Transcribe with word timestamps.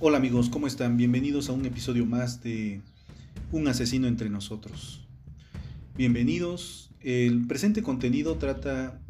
Hola 0.00 0.18
amigos, 0.18 0.48
¿cómo 0.48 0.68
están? 0.68 0.96
Bienvenidos 0.96 1.48
a 1.48 1.52
un 1.52 1.66
episodio 1.66 2.06
más 2.06 2.40
de 2.40 2.82
Un 3.50 3.66
asesino 3.66 4.06
entre 4.06 4.30
nosotros. 4.30 5.04
Bienvenidos. 5.96 6.90
El 7.00 7.48
presente 7.48 7.82
contenido 7.82 8.36
trata 8.36 9.00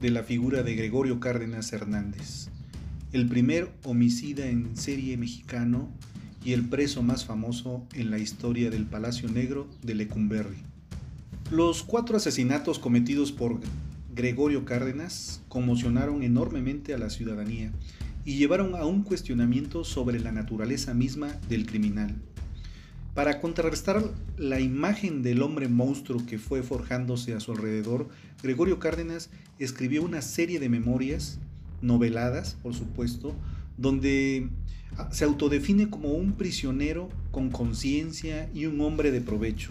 de 0.00 0.08
la 0.08 0.22
figura 0.22 0.62
de 0.62 0.74
Gregorio 0.76 1.20
Cárdenas 1.20 1.74
Hernández, 1.74 2.48
el 3.12 3.28
primer 3.28 3.70
homicida 3.84 4.46
en 4.46 4.78
serie 4.78 5.18
mexicano 5.18 5.90
y 6.42 6.54
el 6.54 6.66
preso 6.66 7.02
más 7.02 7.26
famoso 7.26 7.86
en 7.92 8.10
la 8.10 8.18
historia 8.18 8.70
del 8.70 8.86
Palacio 8.86 9.28
Negro 9.28 9.68
de 9.82 9.94
Lecumberri. 9.94 10.56
Los 11.50 11.82
cuatro 11.82 12.16
asesinatos 12.16 12.78
cometidos 12.78 13.30
por 13.30 13.60
Gregorio 14.14 14.64
Cárdenas 14.64 15.42
conmocionaron 15.50 16.22
enormemente 16.22 16.94
a 16.94 16.98
la 16.98 17.10
ciudadanía 17.10 17.72
y 18.28 18.36
llevaron 18.36 18.74
a 18.74 18.84
un 18.84 19.04
cuestionamiento 19.04 19.84
sobre 19.84 20.20
la 20.20 20.32
naturaleza 20.32 20.92
misma 20.92 21.28
del 21.48 21.64
criminal. 21.64 22.14
Para 23.14 23.40
contrarrestar 23.40 24.02
la 24.36 24.60
imagen 24.60 25.22
del 25.22 25.40
hombre 25.40 25.66
monstruo 25.66 26.26
que 26.26 26.38
fue 26.38 26.62
forjándose 26.62 27.32
a 27.32 27.40
su 27.40 27.52
alrededor, 27.52 28.10
Gregorio 28.42 28.78
Cárdenas 28.78 29.30
escribió 29.58 30.02
una 30.02 30.20
serie 30.20 30.60
de 30.60 30.68
memorias, 30.68 31.38
noveladas 31.80 32.58
por 32.62 32.74
supuesto, 32.74 33.34
donde 33.78 34.50
ah, 34.98 35.08
se 35.10 35.24
autodefine 35.24 35.88
como 35.88 36.10
un 36.10 36.32
prisionero 36.32 37.08
con 37.30 37.48
conciencia 37.48 38.50
y 38.52 38.66
un 38.66 38.78
hombre 38.82 39.10
de 39.10 39.22
provecho. 39.22 39.70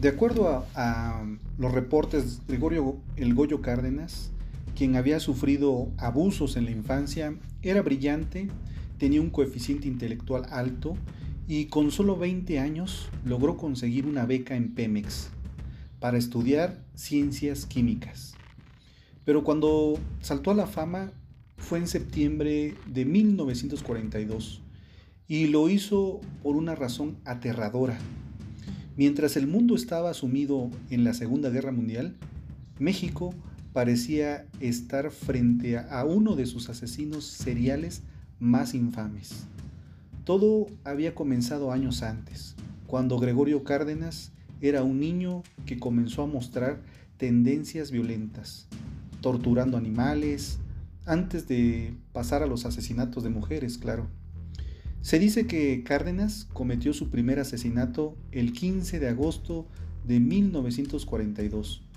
De 0.00 0.08
acuerdo 0.08 0.66
a, 0.74 1.24
los 1.56 1.70
reportes, 1.70 2.40
Gregorio 2.48 2.96
El 3.14 3.34
Goyo 3.34 3.62
Cárdenas 3.62 4.32
quien 4.78 4.94
había 4.94 5.18
sufrido 5.18 5.90
abusos 5.96 6.56
en 6.56 6.64
la 6.66 6.70
infancia, 6.70 7.34
era 7.62 7.82
brillante, 7.82 8.46
tenía 8.96 9.20
un 9.20 9.30
coeficiente 9.30 9.88
intelectual 9.88 10.46
alto 10.50 10.96
y 11.48 11.64
con 11.64 11.90
solo 11.90 12.16
20 12.16 12.60
años 12.60 13.08
logró 13.24 13.56
conseguir 13.56 14.06
una 14.06 14.24
beca 14.24 14.54
en 14.54 14.76
Pemex 14.76 15.30
para 15.98 16.16
estudiar 16.16 16.78
ciencias 16.94 17.66
químicas. 17.66 18.34
Pero 19.24 19.42
cuando 19.42 19.98
saltó 20.20 20.52
a 20.52 20.54
la 20.54 20.68
fama 20.68 21.10
fue 21.56 21.80
en 21.80 21.88
septiembre 21.88 22.76
de 22.86 23.04
1942 23.04 24.62
y 25.26 25.48
lo 25.48 25.68
hizo 25.68 26.20
por 26.40 26.54
una 26.54 26.76
razón 26.76 27.16
aterradora. 27.24 27.98
Mientras 28.96 29.36
el 29.36 29.48
mundo 29.48 29.74
estaba 29.74 30.14
sumido 30.14 30.70
en 30.88 31.02
la 31.02 31.14
Segunda 31.14 31.50
Guerra 31.50 31.72
Mundial, 31.72 32.14
México 32.78 33.34
parecía 33.72 34.46
estar 34.60 35.10
frente 35.10 35.78
a 35.78 36.04
uno 36.04 36.36
de 36.36 36.46
sus 36.46 36.68
asesinos 36.68 37.24
seriales 37.24 38.02
más 38.40 38.74
infames. 38.74 39.44
Todo 40.24 40.66
había 40.84 41.14
comenzado 41.14 41.72
años 41.72 42.02
antes, 42.02 42.54
cuando 42.86 43.18
Gregorio 43.18 43.64
Cárdenas 43.64 44.32
era 44.60 44.82
un 44.82 45.00
niño 45.00 45.42
que 45.66 45.78
comenzó 45.78 46.22
a 46.22 46.26
mostrar 46.26 46.80
tendencias 47.16 47.90
violentas, 47.90 48.66
torturando 49.20 49.76
animales, 49.76 50.58
antes 51.06 51.48
de 51.48 51.94
pasar 52.12 52.42
a 52.42 52.46
los 52.46 52.66
asesinatos 52.66 53.22
de 53.22 53.30
mujeres, 53.30 53.78
claro. 53.78 54.08
Se 55.00 55.18
dice 55.18 55.46
que 55.46 55.82
Cárdenas 55.84 56.46
cometió 56.52 56.92
su 56.92 57.08
primer 57.08 57.38
asesinato 57.38 58.16
el 58.32 58.52
15 58.52 59.00
de 59.00 59.08
agosto 59.08 59.66
de 60.06 60.20
1942 60.20 61.87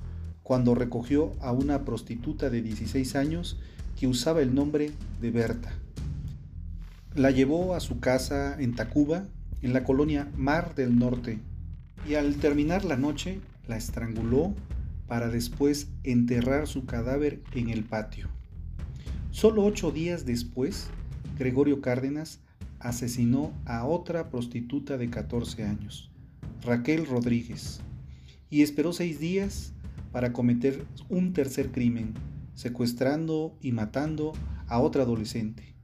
cuando 0.43 0.75
recogió 0.75 1.33
a 1.39 1.51
una 1.51 1.85
prostituta 1.85 2.49
de 2.49 2.61
16 2.61 3.15
años 3.15 3.59
que 3.99 4.07
usaba 4.07 4.41
el 4.41 4.55
nombre 4.55 4.91
de 5.21 5.31
Berta. 5.31 5.71
La 7.15 7.31
llevó 7.31 7.75
a 7.75 7.79
su 7.79 7.99
casa 7.99 8.59
en 8.59 8.75
Tacuba, 8.75 9.25
en 9.61 9.73
la 9.73 9.83
colonia 9.83 10.31
Mar 10.35 10.75
del 10.75 10.97
Norte, 10.97 11.39
y 12.07 12.15
al 12.15 12.35
terminar 12.37 12.85
la 12.85 12.97
noche 12.97 13.39
la 13.67 13.77
estranguló 13.77 14.53
para 15.07 15.27
después 15.27 15.89
enterrar 16.03 16.67
su 16.67 16.85
cadáver 16.85 17.41
en 17.53 17.69
el 17.69 17.83
patio. 17.83 18.29
Solo 19.29 19.63
ocho 19.63 19.91
días 19.91 20.25
después, 20.25 20.87
Gregorio 21.37 21.81
Cárdenas 21.81 22.39
asesinó 22.79 23.53
a 23.65 23.85
otra 23.85 24.29
prostituta 24.29 24.97
de 24.97 25.09
14 25.09 25.63
años, 25.63 26.11
Raquel 26.63 27.05
Rodríguez, 27.05 27.81
y 28.49 28.61
esperó 28.61 28.93
seis 28.93 29.19
días 29.19 29.73
para 30.11 30.33
cometer 30.33 30.85
un 31.09 31.33
tercer 31.33 31.71
crimen, 31.71 32.13
secuestrando 32.53 33.57
y 33.61 33.71
matando 33.71 34.33
a 34.67 34.79
otra 34.79 35.03
adolescente. 35.03 35.75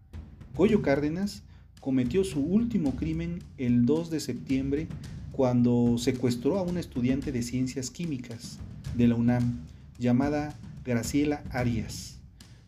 Goyo 0.56 0.82
Cárdenas 0.82 1.44
cometió 1.80 2.24
su 2.24 2.42
último 2.42 2.96
crimen 2.96 3.40
el 3.58 3.86
2 3.86 4.10
de 4.10 4.20
septiembre 4.20 4.88
cuando 5.32 5.98
secuestró 5.98 6.58
a 6.58 6.64
una 6.64 6.80
estudiante 6.80 7.32
de 7.32 7.44
ciencias 7.44 7.92
químicas 7.92 8.60
de 8.96 9.08
la 9.08 9.16
UNAM 9.16 9.60
llamada 10.00 10.58
Graciela 10.84 11.44
Arias, 11.52 12.20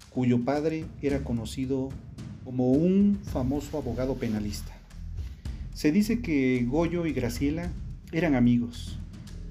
cuyo 0.10 0.44
padre 0.46 0.86
era 1.02 1.24
conocido 1.24 1.90
como 2.46 2.72
un 2.72 3.20
famoso 3.24 3.78
abogado 3.78 4.16
penalista. 4.16 4.72
Se 5.74 5.92
dice 5.92 6.22
que 6.22 6.66
Goyo 6.68 7.06
y 7.06 7.14
Graciela 7.14 7.72
eran 8.12 8.36
amigos 8.36 9.00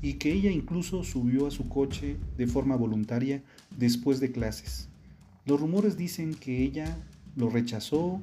y 0.02 0.14
que 0.14 0.32
ella 0.32 0.50
incluso 0.50 1.04
subió 1.04 1.46
a 1.46 1.50
su 1.50 1.68
coche 1.68 2.16
de 2.36 2.46
forma 2.46 2.76
voluntaria 2.76 3.42
después 3.76 4.20
de 4.20 4.32
clases. 4.32 4.88
Los 5.46 5.60
rumores 5.60 5.96
dicen 5.96 6.34
que 6.34 6.62
ella 6.62 6.96
lo 7.36 7.48
rechazó 7.48 8.20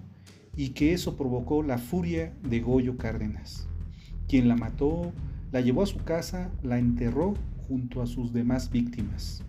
y 0.56 0.70
que 0.70 0.94
eso 0.94 1.16
provocó 1.18 1.64
la 1.64 1.78
furia 1.78 2.34
de 2.48 2.60
Goyo 2.60 2.98
Cárdenas, 2.98 3.68
quien 4.28 4.48
la 4.48 4.56
mató, 4.56 5.12
la 5.52 5.62
llevó 5.62 5.84
a 5.84 5.88
su 5.88 6.00
casa, 6.04 6.52
la 6.64 6.80
enterró 6.80 7.34
junto 7.68 8.02
a 8.02 8.08
sus 8.08 8.34
demás 8.34 8.72
víctimas. 8.72 9.44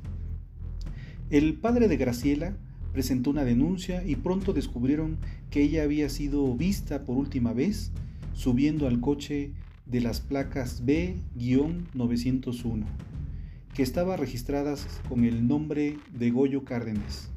El 1.30 1.54
padre 1.54 1.88
de 1.88 1.96
Graciela 1.96 2.56
presentó 2.92 3.30
una 3.30 3.44
denuncia 3.44 4.04
y 4.06 4.16
pronto 4.16 4.52
descubrieron 4.52 5.18
que 5.50 5.62
ella 5.62 5.82
había 5.82 6.08
sido 6.08 6.54
vista 6.54 7.04
por 7.04 7.16
última 7.16 7.52
vez 7.52 7.92
subiendo 8.32 8.86
al 8.86 9.00
coche 9.00 9.52
de 9.86 10.00
las 10.00 10.20
placas 10.20 10.84
B-901, 10.84 12.84
que 13.74 13.82
estaban 13.82 14.18
registradas 14.18 14.86
con 15.08 15.24
el 15.24 15.46
nombre 15.46 15.98
de 16.12 16.30
Goyo 16.30 16.64
Cárdenas. 16.64 17.30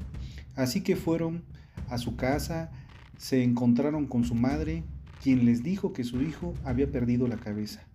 Así 0.56 0.82
que 0.82 0.96
fueron 0.96 1.42
a 1.88 1.98
su 1.98 2.16
casa, 2.16 2.70
se 3.16 3.42
encontraron 3.42 4.06
con 4.06 4.24
su 4.24 4.34
madre, 4.34 4.82
quien 5.22 5.46
les 5.46 5.62
dijo 5.62 5.92
que 5.92 6.04
su 6.04 6.22
hijo 6.22 6.54
había 6.64 6.90
perdido 6.90 7.28
la 7.28 7.36
cabeza 7.36 7.86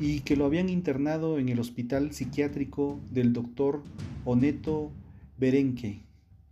y 0.00 0.20
que 0.20 0.36
lo 0.36 0.44
habían 0.44 0.68
internado 0.68 1.38
en 1.38 1.48
el 1.48 1.60
hospital 1.60 2.12
psiquiátrico 2.12 2.98
del 3.12 3.32
doctor 3.32 3.82
Oneto 4.24 4.90
Berenque, 5.38 6.00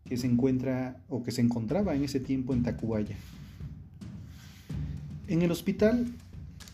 que 0.05 0.17
se 0.17 0.27
encuentra 0.27 1.01
o 1.09 1.23
que 1.23 1.33
se 1.33 1.41
encontraba 1.41 1.95
en 1.95 2.05
ese 2.05 2.21
tiempo 2.21 2.53
en 2.53 2.63
Tacubaya. 2.63 3.17
En 5.29 5.43
el 5.43 5.51
hospital 5.51 6.07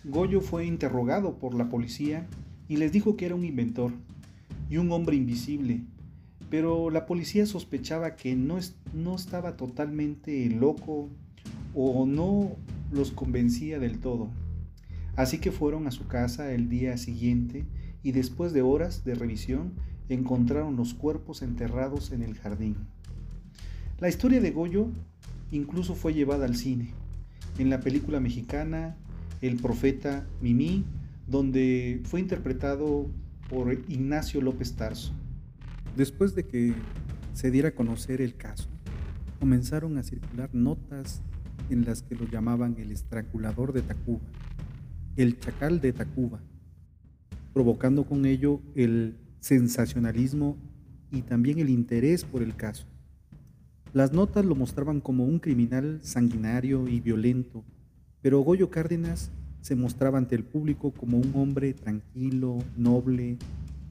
Goyo 0.05 0.41
fue 0.41 0.65
interrogado 0.65 1.39
por 1.39 1.55
la 1.55 1.69
policía 1.69 2.27
y 2.69 2.77
les 2.77 2.93
dijo 2.93 3.17
que 3.17 3.27
era 3.27 3.35
un 3.35 3.45
inventor 3.45 3.93
y 4.71 4.77
un 4.77 4.93
hombre 4.93 5.17
invisible, 5.17 5.83
pero 6.51 6.91
la 6.91 7.05
policía 7.05 7.47
sospechaba 7.47 8.15
que 8.15 8.37
no, 8.37 8.59
no 8.95 9.17
estaba 9.17 9.57
totalmente 9.57 10.49
loco 10.51 11.09
o 11.75 12.07
no 12.07 12.53
los 12.93 13.11
convencía 13.11 13.79
del 13.79 13.99
todo. 13.99 14.29
Así 15.17 15.39
que 15.39 15.51
fueron 15.51 15.87
a 15.87 15.91
su 15.91 16.07
casa 16.07 16.53
el 16.53 16.69
día 16.69 16.97
siguiente 16.97 17.67
y 18.03 18.13
después 18.13 18.53
de 18.53 18.63
horas 18.63 19.05
de 19.05 19.15
revisión 19.15 19.73
encontraron 20.09 20.77
los 20.77 20.95
cuerpos 20.95 21.43
enterrados 21.43 22.13
en 22.13 22.23
el 22.23 22.35
jardín. 22.35 22.77
La 23.99 24.09
historia 24.09 24.41
de 24.41 24.53
Goyo 24.53 24.89
incluso 25.51 25.95
fue 25.95 26.15
llevada 26.15 26.45
al 26.45 26.57
cine, 26.57 26.93
en 27.59 27.69
la 27.69 27.81
película 27.81 28.21
mexicana 28.21 28.97
El 29.41 29.57
profeta 29.57 30.27
Mimí, 30.41 30.85
donde 31.27 32.01
fue 32.05 32.21
interpretado 32.21 33.07
por 33.49 33.73
Ignacio 33.89 34.41
López 34.41 34.75
Tarso. 34.75 35.13
Después 35.97 36.35
de 36.35 36.45
que 36.45 36.75
se 37.35 37.51
diera 37.51 37.69
a 37.69 37.75
conocer 37.75 38.21
el 38.21 38.35
caso, 38.35 38.69
comenzaron 39.39 39.97
a 39.99 40.03
circular 40.03 40.51
notas 40.53 41.23
en 41.71 41.85
las 41.85 42.03
que 42.03 42.15
lo 42.15 42.27
llamaban 42.27 42.77
el 42.79 42.91
estrangulador 42.93 43.73
de 43.73 43.83
Tacuba, 43.83 44.27
el 45.17 45.39
chacal 45.39 45.81
de 45.81 45.93
Tacuba, 45.93 46.41
provocando 47.53 48.05
con 48.05 48.27
ello 48.27 48.61
el 48.75 49.17
sensacionalismo 49.41 50.57
y 51.11 51.23
también 51.23 51.59
el 51.59 51.71
interés 51.71 52.25
por 52.25 52.43
el 52.43 52.57
caso. 52.57 52.87
Las 53.93 54.13
notas 54.13 54.45
lo 54.45 54.55
mostraban 54.55 55.01
como 55.01 55.25
un 55.25 55.39
criminal 55.39 56.01
sanguinario 56.03 56.89
y 56.89 57.01
violento, 57.01 57.65
pero 58.23 58.41
Goyo 58.41 58.71
Cárdenas 58.71 59.31
se 59.61 59.77
mostraba 59.77 60.19
ante 60.19 60.35
el 60.35 60.45
público 60.45 60.93
como 60.93 61.19
un 61.19 61.33
hombre 61.35 61.75
tranquilo, 61.75 62.59
noble, 62.77 63.37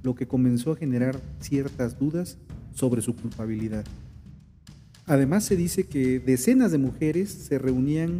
lo 0.04 0.16
que 0.16 0.28
comenzó 0.28 0.72
a 0.72 0.76
generar 0.76 1.20
ciertas 1.40 2.00
dudas 2.00 2.38
sobre 2.74 3.02
su 3.02 3.16
culpabilidad. 3.16 3.86
Además 5.06 5.46
se 5.46 5.56
dice 5.56 5.84
que 5.84 6.20
decenas 6.20 6.72
de 6.72 6.78
mujeres 6.78 7.30
se 7.30 7.58
reunían 7.58 8.20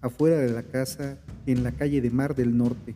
afuera 0.00 0.38
de 0.38 0.52
la 0.52 0.62
casa 0.62 1.18
en 1.46 1.62
la 1.64 1.72
calle 1.72 2.00
de 2.00 2.10
Mar 2.10 2.34
del 2.34 2.56
Norte 2.56 2.94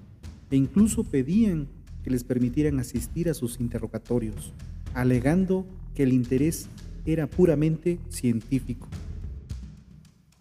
e 0.50 0.56
incluso 0.56 1.04
pedían 1.04 1.68
que 2.04 2.10
les 2.10 2.22
permitieran 2.22 2.78
asistir 2.78 3.28
a 3.28 3.34
sus 3.34 3.58
interrogatorios, 3.60 4.52
alegando 4.94 5.66
que 5.94 6.04
el 6.04 6.12
interés 6.12 6.68
era 7.04 7.26
puramente 7.26 7.98
científico. 8.08 8.88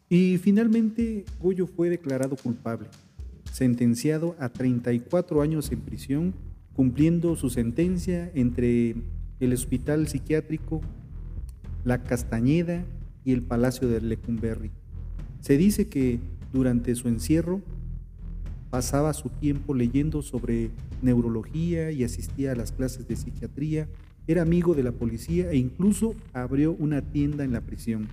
Y 0.10 0.38
finalmente 0.38 1.25
Goyo 1.42 1.66
fue 1.66 1.90
declarado 1.90 2.36
culpable, 2.36 2.88
sentenciado 3.52 4.36
a 4.40 4.50
34 4.50 5.42
años 5.42 5.72
en 5.72 5.81
prisión, 5.81 6.34
cumpliendo 6.74 7.36
su 7.36 7.50
sentencia 7.50 8.31
entre 8.36 8.96
el 9.40 9.54
hospital 9.54 10.07
psiquiátrico, 10.07 10.81
la 11.84 12.04
Castañeda 12.04 12.86
y 13.24 13.34
el 13.34 13.42
Palacio 13.42 13.88
de 13.88 14.02
Lecumberri. 14.02 14.72
Se 15.42 15.57
dice 15.57 15.88
que 15.88 16.19
durante 16.54 16.96
su 16.96 17.08
encierro 17.08 17.62
pasaba 18.69 19.13
su 19.13 19.30
tiempo 19.30 19.74
leyendo 19.74 20.22
sobre 20.22 20.69
neurología 21.01 21.92
y 21.92 22.04
asistía 22.04 22.51
a 22.51 22.56
las 22.56 22.72
clases 22.72 23.08
de 23.08 23.16
psiquiatría, 23.16 23.88
era 24.28 24.42
amigo 24.42 24.74
de 24.74 24.84
la 24.84 24.92
policía 24.92 25.51
e 25.51 25.58
incluso 25.58 26.16
abrió 26.34 26.74
una 26.74 27.01
tienda 27.01 27.44
en 27.44 27.54
la 27.54 27.62
prisión. 27.62 28.08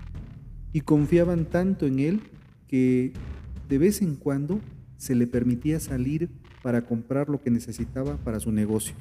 Y 0.72 0.80
confiaban 0.80 1.44
tanto 1.44 1.86
en 1.86 1.98
él 1.98 2.20
que 2.68 3.12
de 3.68 3.78
vez 3.78 4.02
en 4.02 4.16
cuando 4.16 4.60
se 4.96 5.14
le 5.14 5.26
permitía 5.26 5.80
salir 5.80 6.30
para 6.62 6.82
comprar 6.86 7.28
lo 7.28 7.40
que 7.40 7.50
necesitaba 7.50 8.16
para 8.18 8.40
su 8.40 8.52
negocio. 8.52 8.94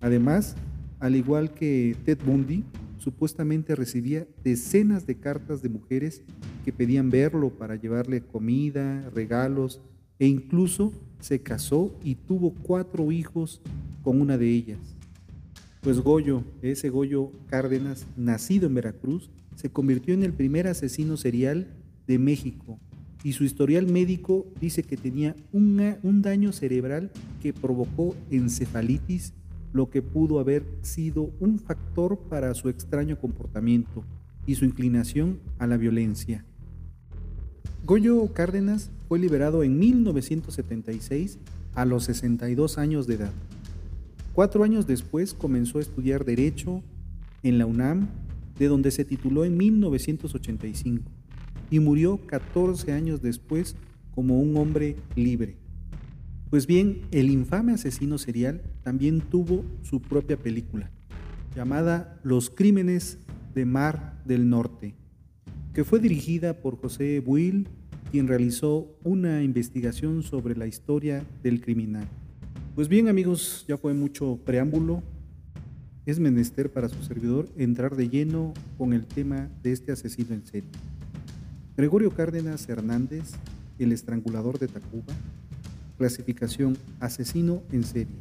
Además, 0.00 0.56
al 1.00 1.16
igual 1.16 1.52
que 1.52 1.96
Ted 2.04 2.18
Bundy, 2.24 2.64
supuestamente 2.98 3.74
recibía 3.74 4.26
decenas 4.42 5.06
de 5.06 5.16
cartas 5.16 5.60
de 5.60 5.68
mujeres 5.68 6.22
que 6.64 6.72
pedían 6.72 7.10
verlo 7.10 7.50
para 7.50 7.76
llevarle 7.76 8.22
comida, 8.22 9.10
regalos, 9.10 9.80
e 10.18 10.26
incluso 10.26 10.92
se 11.20 11.40
casó 11.40 11.94
y 12.02 12.14
tuvo 12.14 12.54
cuatro 12.62 13.12
hijos 13.12 13.60
con 14.02 14.20
una 14.20 14.38
de 14.38 14.48
ellas. 14.48 14.78
Pues 15.80 16.00
Goyo, 16.00 16.44
ese 16.62 16.88
Goyo 16.88 17.32
Cárdenas, 17.48 18.06
nacido 18.16 18.66
en 18.66 18.74
Veracruz, 18.74 19.28
se 19.54 19.70
convirtió 19.70 20.14
en 20.14 20.22
el 20.22 20.32
primer 20.32 20.66
asesino 20.66 21.16
serial 21.16 21.68
de 22.06 22.18
México 22.18 22.78
y 23.24 23.32
su 23.32 23.42
historial 23.42 23.86
médico 23.86 24.46
dice 24.60 24.82
que 24.82 24.98
tenía 24.98 25.34
un 25.50 26.20
daño 26.22 26.52
cerebral 26.52 27.10
que 27.42 27.54
provocó 27.54 28.14
encefalitis, 28.30 29.32
lo 29.72 29.88
que 29.88 30.02
pudo 30.02 30.38
haber 30.38 30.64
sido 30.82 31.30
un 31.40 31.58
factor 31.58 32.18
para 32.28 32.52
su 32.52 32.68
extraño 32.68 33.18
comportamiento 33.18 34.04
y 34.46 34.56
su 34.56 34.66
inclinación 34.66 35.40
a 35.58 35.66
la 35.66 35.78
violencia. 35.78 36.44
Goyo 37.86 38.30
Cárdenas 38.34 38.90
fue 39.08 39.18
liberado 39.18 39.64
en 39.64 39.78
1976 39.78 41.38
a 41.74 41.86
los 41.86 42.04
62 42.04 42.76
años 42.76 43.06
de 43.06 43.14
edad. 43.14 43.32
Cuatro 44.34 44.64
años 44.64 44.86
después 44.86 45.32
comenzó 45.32 45.78
a 45.78 45.82
estudiar 45.82 46.26
Derecho 46.26 46.82
en 47.42 47.58
la 47.58 47.66
UNAM, 47.66 48.08
de 48.58 48.68
donde 48.68 48.90
se 48.90 49.04
tituló 49.04 49.44
en 49.44 49.56
1985, 49.56 51.10
y 51.70 51.80
murió 51.80 52.18
14 52.26 52.92
años 52.92 53.22
después 53.22 53.76
como 54.14 54.40
un 54.40 54.56
hombre 54.56 54.96
libre. 55.16 55.56
Pues 56.50 56.66
bien, 56.66 57.02
el 57.10 57.30
infame 57.30 57.72
asesino 57.72 58.16
serial 58.16 58.62
también 58.82 59.20
tuvo 59.20 59.64
su 59.82 60.00
propia 60.00 60.36
película, 60.36 60.90
llamada 61.56 62.20
Los 62.22 62.48
Crímenes 62.48 63.18
de 63.54 63.64
Mar 63.64 64.22
del 64.24 64.48
Norte, 64.48 64.94
que 65.72 65.84
fue 65.84 65.98
dirigida 65.98 66.60
por 66.60 66.76
José 66.76 67.20
Buil, 67.20 67.66
quien 68.12 68.28
realizó 68.28 68.96
una 69.02 69.42
investigación 69.42 70.22
sobre 70.22 70.56
la 70.56 70.68
historia 70.68 71.24
del 71.42 71.60
criminal. 71.60 72.06
Pues 72.76 72.88
bien 72.88 73.08
amigos, 73.08 73.64
ya 73.66 73.76
fue 73.76 73.94
mucho 73.94 74.38
preámbulo. 74.44 75.02
Es 76.06 76.20
menester 76.20 76.70
para 76.70 76.90
su 76.90 77.02
servidor 77.02 77.48
entrar 77.56 77.96
de 77.96 78.10
lleno 78.10 78.52
con 78.76 78.92
el 78.92 79.06
tema 79.06 79.48
de 79.62 79.72
este 79.72 79.90
asesino 79.90 80.34
en 80.34 80.44
serie. 80.44 80.68
Gregorio 81.78 82.10
Cárdenas 82.10 82.68
Hernández, 82.68 83.32
el 83.78 83.90
estrangulador 83.90 84.58
de 84.58 84.68
Tacuba, 84.68 85.14
clasificación 85.96 86.76
asesino 87.00 87.62
en 87.72 87.84
serie. 87.84 88.16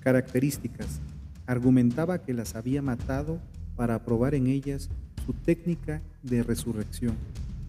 Características. 0.00 1.00
Argumentaba 1.46 2.18
que 2.18 2.34
las 2.34 2.54
había 2.54 2.82
matado 2.82 3.38
para 3.76 4.04
probar 4.04 4.34
en 4.34 4.46
ellas 4.46 4.90
su 5.24 5.32
técnica 5.32 6.02
de 6.22 6.42
resurrección 6.42 7.14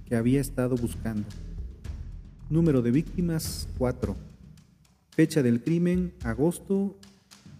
que 0.05 0.15
había 0.15 0.41
estado 0.41 0.75
buscando. 0.75 1.27
Número 2.49 2.81
de 2.81 2.91
víctimas 2.91 3.67
4. 3.77 4.15
Fecha 5.11 5.41
del 5.41 5.63
crimen 5.63 6.13
agosto 6.23 6.97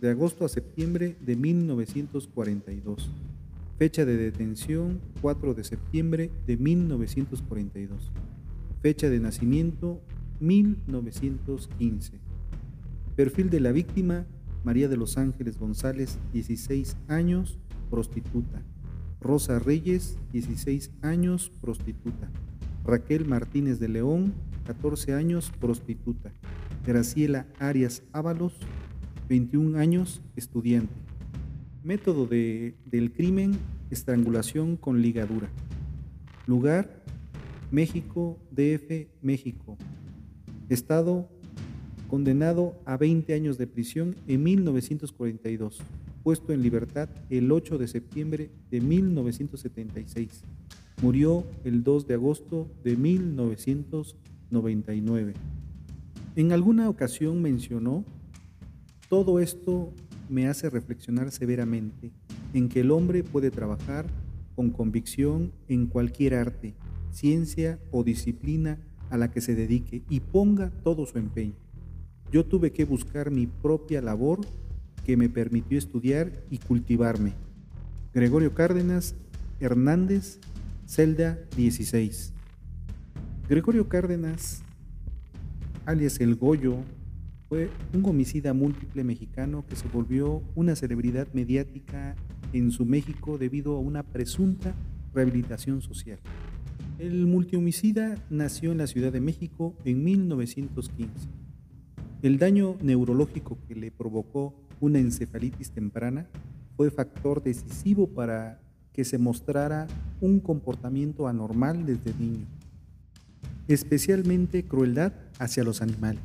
de 0.05 0.11
agosto 0.11 0.45
a 0.45 0.49
septiembre 0.49 1.15
de 1.19 1.35
1942. 1.35 3.09
Fecha 3.79 4.05
de 4.05 4.15
detención 4.15 5.01
4 5.19 5.55
de 5.55 5.63
septiembre 5.63 6.29
de 6.45 6.57
1942. 6.57 8.11
Fecha 8.83 9.09
de 9.09 9.19
nacimiento 9.19 9.99
1915. 10.39 12.19
Perfil 13.15 13.49
de 13.49 13.59
la 13.59 13.71
víctima 13.71 14.27
María 14.63 14.87
de 14.87 14.95
los 14.95 15.17
Ángeles 15.17 15.57
González, 15.57 16.19
16 16.33 16.97
años, 17.07 17.57
prostituta. 17.89 18.61
Rosa 19.19 19.57
Reyes, 19.57 20.19
16 20.33 20.91
años, 21.01 21.51
prostituta. 21.61 22.29
Raquel 22.85 23.25
Martínez 23.25 23.79
de 23.79 23.89
León, 23.89 24.35
14 24.67 25.15
años, 25.15 25.51
prostituta. 25.59 26.31
Graciela 26.85 27.47
Arias 27.57 28.03
Ábalos, 28.13 28.53
21 29.27 29.77
años, 29.77 30.21
estudiante. 30.35 30.93
Método 31.83 32.25
de, 32.25 32.75
del 32.85 33.11
crimen, 33.11 33.57
estrangulación 33.91 34.77
con 34.77 35.01
ligadura. 35.01 35.49
Lugar, 36.47 37.03
México, 37.71 38.39
DF, 38.51 39.07
México. 39.21 39.77
Estado, 40.69 41.27
condenado 42.07 42.75
a 42.85 42.97
20 42.97 43.33
años 43.33 43.57
de 43.57 43.67
prisión 43.67 44.15
en 44.27 44.43
1942 44.43 45.81
puesto 46.25 46.51
en 46.53 46.61
libertad 46.63 47.07
el 47.29 47.51
8 47.51 47.77
de 47.77 47.87
septiembre 47.87 48.49
de 48.71 48.81
1976. 48.81 50.41
Murió 51.03 51.43
el 51.63 51.83
2 51.83 52.07
de 52.07 52.15
agosto 52.15 52.67
de 52.83 52.97
1999. 52.97 55.33
En 56.35 56.51
alguna 56.51 56.89
ocasión 56.89 57.43
mencionó, 57.43 58.03
todo 59.09 59.39
esto 59.39 59.93
me 60.29 60.47
hace 60.47 60.69
reflexionar 60.69 61.31
severamente 61.31 62.11
en 62.53 62.69
que 62.69 62.81
el 62.81 62.91
hombre 62.91 63.23
puede 63.23 63.51
trabajar 63.51 64.05
con 64.55 64.71
convicción 64.71 65.51
en 65.67 65.87
cualquier 65.87 66.35
arte, 66.35 66.73
ciencia 67.11 67.79
o 67.91 68.03
disciplina 68.03 68.79
a 69.09 69.17
la 69.17 69.29
que 69.29 69.41
se 69.41 69.55
dedique 69.55 70.03
y 70.09 70.19
ponga 70.19 70.71
todo 70.83 71.05
su 71.05 71.17
empeño. 71.17 71.55
Yo 72.31 72.45
tuve 72.45 72.71
que 72.71 72.85
buscar 72.85 73.31
mi 73.31 73.47
propia 73.47 74.01
labor 74.01 74.41
que 75.05 75.17
me 75.17 75.29
permitió 75.29 75.77
estudiar 75.77 76.31
y 76.49 76.57
cultivarme. 76.57 77.33
Gregorio 78.13 78.53
Cárdenas 78.53 79.15
Hernández, 79.59 80.39
celda 80.85 81.39
16. 81.55 82.33
Gregorio 83.47 83.87
Cárdenas, 83.87 84.63
alias 85.85 86.19
El 86.19 86.35
Goyo, 86.35 86.77
fue 87.47 87.69
un 87.93 88.05
homicida 88.05 88.53
múltiple 88.53 89.03
mexicano 89.03 89.65
que 89.67 89.75
se 89.75 89.87
volvió 89.87 90.41
una 90.55 90.75
celebridad 90.75 91.27
mediática 91.33 92.15
en 92.53 92.71
su 92.71 92.85
México 92.85 93.37
debido 93.37 93.75
a 93.75 93.79
una 93.79 94.03
presunta 94.03 94.73
rehabilitación 95.13 95.81
social. 95.81 96.19
El 96.97 97.27
multihomicida 97.27 98.15
nació 98.29 98.71
en 98.71 98.79
la 98.79 98.87
Ciudad 98.87 99.11
de 99.11 99.21
México 99.21 99.75
en 99.83 100.03
1915. 100.03 101.11
El 102.21 102.39
daño 102.39 102.77
neurológico 102.81 103.57
que 103.67 103.75
le 103.75 103.91
provocó 103.91 104.55
una 104.79 104.99
encefalitis 104.99 105.71
temprana 105.71 106.27
fue 106.75 106.89
factor 106.89 107.43
decisivo 107.43 108.07
para 108.07 108.59
que 108.91 109.05
se 109.05 109.17
mostrara 109.17 109.87
un 110.21 110.39
comportamiento 110.39 111.27
anormal 111.27 111.85
desde 111.85 112.17
niño, 112.17 112.45
especialmente 113.67 114.63
crueldad 114.63 115.13
hacia 115.37 115.63
los 115.63 115.81
animales. 115.81 116.23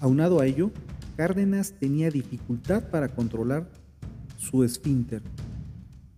Aunado 0.00 0.40
a 0.40 0.46
ello, 0.46 0.70
Cárdenas 1.16 1.72
tenía 1.72 2.10
dificultad 2.10 2.90
para 2.90 3.08
controlar 3.08 3.70
su 4.36 4.62
esfínter. 4.62 5.22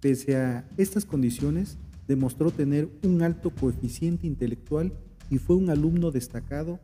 Pese 0.00 0.36
a 0.36 0.68
estas 0.76 1.04
condiciones, 1.04 1.78
demostró 2.08 2.50
tener 2.50 2.88
un 3.04 3.22
alto 3.22 3.50
coeficiente 3.50 4.26
intelectual 4.26 4.92
y 5.30 5.38
fue 5.38 5.56
un 5.56 5.70
alumno 5.70 6.10
destacado 6.10 6.80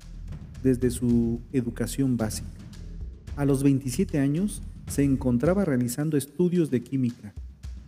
desde 0.62 0.90
su 0.90 1.40
educación 1.52 2.16
básica. 2.16 2.48
A 3.36 3.44
los 3.44 3.64
27 3.64 4.20
años 4.20 4.62
se 4.86 5.02
encontraba 5.02 5.64
realizando 5.64 6.16
estudios 6.16 6.70
de 6.70 6.82
química 6.82 7.34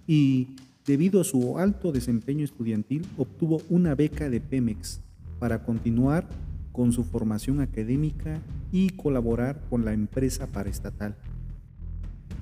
y, 0.06 0.56
debido 0.84 1.20
a 1.20 1.25
su 1.25 1.58
alto 1.58 1.92
desempeño 1.92 2.44
estudiantil, 2.44 3.06
obtuvo 3.16 3.62
una 3.68 3.94
beca 3.94 4.28
de 4.28 4.40
Pemex 4.40 5.00
para 5.38 5.62
continuar 5.62 6.28
con 6.76 6.92
su 6.92 7.04
formación 7.04 7.61
académica 7.61 8.42
y 8.71 8.90
colaborar 8.90 9.64
con 9.71 9.87
la 9.87 9.95
empresa 9.95 10.47
paraestatal. 10.49 11.16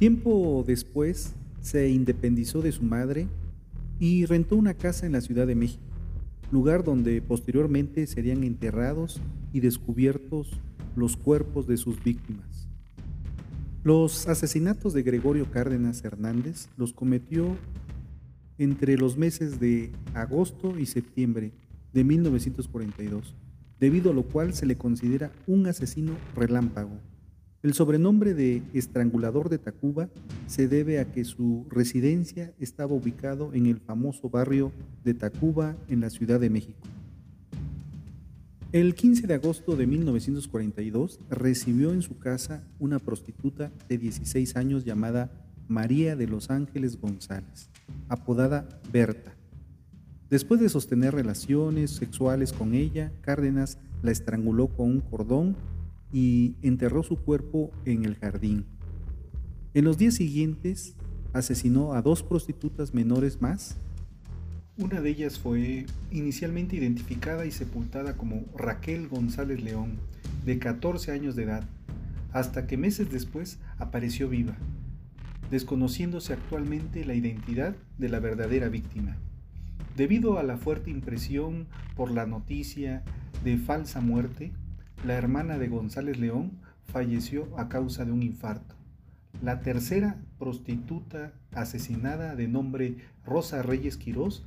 Tiempo 0.01 0.65
después 0.67 1.35
se 1.61 1.89
independizó 1.89 2.61
de 2.61 2.73
su 2.73 2.83
madre 2.83 3.29
y 4.01 4.27
rentó 4.27 4.57
una 4.57 4.75
casa 4.75 5.07
en 5.07 5.13
la 5.13 5.21
Ciudad 5.21 5.47
de 5.47 5.55
México, 5.55 5.85
lugar 6.51 6.83
donde 6.83 7.23
posteriormente 7.23 8.09
serían 8.09 8.43
enterrados 8.43 9.21
y 9.53 9.61
descubiertos 9.61 10.51
los 10.97 11.17
cuerpos 11.17 11.69
de 11.69 11.77
sus 11.77 12.03
víctimas. 12.03 12.69
Los 13.85 14.27
asesinatos 14.27 14.95
de 14.95 15.05
Gregorio 15.05 15.49
Cárdenas 15.53 16.03
Hernández 16.05 16.67
los 16.77 16.93
cometió 16.93 17.57
entre 18.59 18.99
los 18.99 19.17
meses 19.17 19.61
de 19.61 19.93
agosto 20.13 20.77
y 20.77 20.87
septiembre 20.87 21.53
de 21.93 22.03
1942, 22.03 23.37
debido 23.81 24.11
a 24.11 24.15
lo 24.15 24.23
cual 24.23 24.55
se 24.55 24.67
le 24.67 24.77
considera 24.77 25.33
un 25.47 25.67
asesino 25.67 26.13
relámpago. 26.37 26.99
El 27.63 27.73
sobrenombre 27.73 28.35
de 28.35 28.63
estrangulador 28.75 29.49
de 29.49 29.57
Tacuba 29.57 30.11
se 30.47 30.69
debe 30.69 31.01
a 31.01 31.11
que 31.11 31.25
su 31.25 31.67
residencia 31.71 32.53
estaba 32.61 32.93
ubicado 32.93 33.55
en 33.55 33.65
el 33.67 33.81
famoso 33.81 34.29
barrio 34.29 34.71
de 35.03 35.15
Tacuba 35.15 35.75
en 35.89 36.01
la 36.01 36.11
Ciudad 36.11 36.39
de 36.39 36.51
México. 36.51 36.81
El 38.73 38.95
15 38.95 39.29
de 39.29 39.35
agosto 39.35 39.77
de 39.77 39.87
1942 39.87 41.21
recibió 41.31 41.93
en 41.93 42.03
su 42.03 42.19
casa 42.19 42.65
una 42.81 42.99
prostituta 42.99 43.71
de 43.89 43.99
16 43.99 44.57
años 44.57 44.85
llamada 44.85 45.31
María 45.69 46.17
de 46.17 46.27
los 46.27 46.51
Ángeles 46.51 47.01
González, 47.01 47.71
apodada 48.09 48.69
Berta. 48.93 49.34
Después 50.31 50.61
de 50.61 50.69
sostener 50.69 51.15
relaciones 51.15 51.91
sexuales 51.91 52.53
con 52.53 52.75
ella, 52.75 53.13
Cárdenas 53.21 53.79
la 54.03 54.11
estranguló 54.11 54.69
con 54.69 54.91
un 54.91 55.01
cordón 55.01 55.57
y 56.13 56.57
enterró 56.63 57.03
su 57.03 57.17
cuerpo 57.17 57.71
en 57.85 58.05
el 58.05 58.17
jardín. 58.17 58.65
En 59.75 59.85
los 59.85 59.99
días 59.99 60.15
siguientes 60.15 60.95
asesinó 61.33 61.95
a 61.95 62.03
dos 62.03 62.23
prostitutas 62.23 62.95
menores 62.95 63.43
más. 63.43 63.77
Una 64.77 65.01
de 65.01 65.11
ellas 65.11 65.39
fue 65.39 65.87
inicialmente 66.11 66.77
identificada 66.77 67.45
y 67.45 67.51
sepultada 67.51 68.17
como 68.17 68.45
Raquel 68.57 69.09
González 69.09 69.63
León, 69.63 69.99
de 70.45 70.59
14 70.59 71.13
años 71.13 71.37
de 71.37 71.45
edad, 71.45 71.65
hasta 72.33 72.67
que 72.67 72.77
meses 72.77 73.11
después 73.11 73.59
apareció 73.79 74.29
viva, 74.29 74.57
desconociéndose 75.51 76.33
actualmente 76.33 77.05
la 77.05 77.15
identidad 77.15 77.77
de 77.99 78.09
la 78.09 78.21
verdadera 78.21 78.69
víctima. 78.69 79.17
Debido 79.97 80.39
a 80.39 80.43
la 80.43 80.57
fuerte 80.57 80.91
impresión 80.91 81.69
por 81.95 82.11
la 82.11 82.27
noticia 82.27 83.05
de 83.45 83.59
falsa 83.59 84.01
muerte, 84.01 84.53
la 85.07 85.15
hermana 85.15 85.57
de 85.57 85.69
González 85.69 86.19
León 86.19 86.59
falleció 86.85 87.47
a 87.57 87.69
causa 87.69 88.05
de 88.05 88.11
un 88.11 88.25
infarto. 88.25 88.75
La 89.41 89.61
tercera 89.61 90.17
prostituta 90.39 91.33
asesinada 91.53 92.35
de 92.35 92.49
nombre 92.49 92.97
Rosa 93.25 93.63
Reyes 93.63 93.97
Quirós 93.97 94.45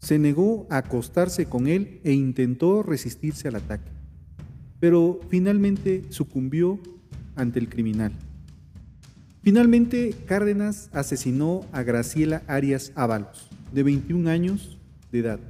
se 0.00 0.18
negó 0.18 0.66
a 0.70 0.78
acostarse 0.78 1.46
con 1.46 1.68
él 1.68 2.00
e 2.02 2.12
intentó 2.12 2.82
resistirse 2.82 3.46
al 3.46 3.56
ataque, 3.56 3.90
pero 4.80 5.20
finalmente 5.28 6.02
sucumbió 6.08 6.80
ante 7.36 7.60
el 7.60 7.68
criminal. 7.68 8.12
Finalmente, 9.42 10.16
Cárdenas 10.26 10.90
asesinó 10.92 11.64
a 11.70 11.82
Graciela 11.82 12.42
Arias 12.48 12.92
Ábalos, 12.96 13.50
de 13.72 13.84
21 13.84 14.28
años 14.28 14.79
de 15.12 15.20
edad, 15.20 15.40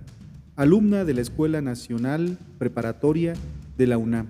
alumna 0.57 1.05
de 1.05 1.15
la 1.15 1.21
Escuela 1.21 1.61
Nacional 1.61 2.39
Preparatoria 2.59 3.35
de 3.77 3.87
la 3.87 3.99
UNAM 3.99 4.27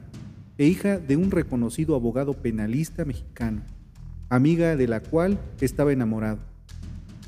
e 0.59 0.67
hija 0.67 0.99
de 0.99 1.17
un 1.17 1.31
reconocido 1.31 1.95
abogado 1.95 2.35
penalista 2.35 3.05
mexicano, 3.05 3.63
amiga 4.29 4.77
de 4.77 4.87
la 4.87 5.01
cual 5.01 5.39
estaba 5.61 5.93
enamorado. 5.93 6.39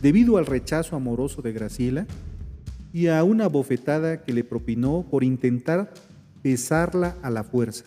Debido 0.02 0.37
al 0.37 0.47
rechazo 0.47 0.97
amoroso 0.97 1.42
de 1.42 1.52
Graciela 1.52 2.06
y 2.92 3.06
a 3.06 3.25
una 3.25 3.49
bofetada 3.49 4.23
que 4.23 4.32
le 4.32 4.44
propinó 4.44 5.06
por 5.11 5.25
intentar 5.25 5.94
besarla 6.44 7.16
a 7.23 7.30
la 7.30 7.42
fuerza, 7.42 7.85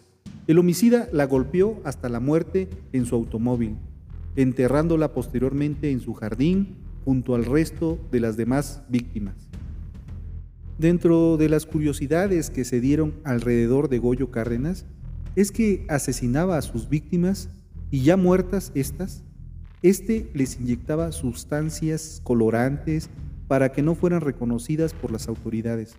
el 0.48 0.60
homicida 0.60 1.08
la 1.12 1.26
golpeó 1.26 1.80
hasta 1.84 2.10
la 2.10 2.20
muerte 2.20 2.70
en 2.94 3.06
su 3.06 3.16
automóvil, 3.16 3.76
enterrándola 4.36 5.14
posteriormente 5.14 5.92
en 5.92 6.00
su 6.00 6.14
jardín 6.14 6.76
junto 7.04 7.36
al 7.36 7.46
resto 7.46 8.00
de 8.12 8.20
las 8.20 8.36
demás 8.36 8.84
víctimas. 8.90 9.36
Dentro 10.78 11.38
de 11.38 11.48
las 11.48 11.66
curiosidades 11.66 12.50
que 12.50 12.66
se 12.66 12.82
dieron 12.82 13.14
alrededor 13.24 13.88
de 13.88 14.00
Goyo 14.00 14.30
Cárdenas, 14.30 14.86
es 15.38 15.52
que 15.52 15.86
asesinaba 15.88 16.58
a 16.58 16.62
sus 16.62 16.90
víctimas 16.90 17.50
y 17.92 18.02
ya 18.02 18.18
muertas 18.18 18.72
estas, 18.76 19.24
este 19.82 20.30
les 20.34 20.60
inyectaba 20.60 21.12
sustancias 21.12 22.20
colorantes 22.24 23.10
para 23.48 23.72
que 23.72 23.84
no 23.84 23.96
fueran 23.96 24.22
reconocidas 24.22 24.94
por 24.94 25.12
las 25.12 25.28
autoridades. 25.28 25.96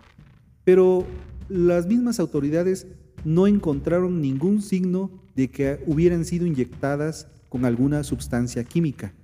Pero 0.65 1.07
las 1.49 1.87
mismas 1.87 2.19
autoridades 2.19 2.87
no 3.25 3.47
encontraron 3.47 4.21
ningún 4.21 4.61
signo 4.61 5.11
de 5.37 5.49
que 5.49 5.81
hubieran 5.87 6.25
sido 6.25 6.47
inyectadas 6.47 7.29
con 7.49 7.65
alguna 7.65 8.03
sustancia 8.05 8.65
química. 8.65 9.15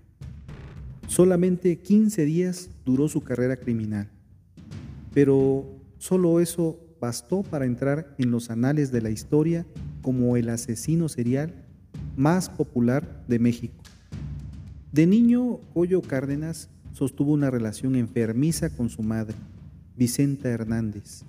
Solamente 1.09 1.79
15 1.79 2.25
días 2.25 2.71
duró 2.85 3.09
su 3.09 3.23
carrera 3.23 3.57
criminal. 3.57 4.12
Pero 5.15 5.67
solo 5.99 6.41
eso 6.41 6.79
bastó 7.01 7.43
para 7.43 7.67
entrar 7.67 8.15
en 8.19 8.31
los 8.31 8.51
anales 8.51 8.93
de 8.93 9.03
la 9.03 9.11
historia 9.11 9.67
como 10.03 10.37
el 10.37 10.49
asesino 10.49 11.09
serial 11.09 11.55
más 12.17 12.49
popular 12.49 13.25
de 13.29 13.39
México. 13.39 13.83
De 14.93 15.07
niño, 15.07 15.59
Goyo 15.75 16.03
Cárdenas 16.03 16.69
sostuvo 16.93 17.33
una 17.33 17.51
relación 17.51 17.97
enfermiza 17.97 18.71
con 18.71 18.91
su 18.91 19.03
madre, 19.03 19.35
Vicenta 19.97 20.49
Hernández, 20.49 21.23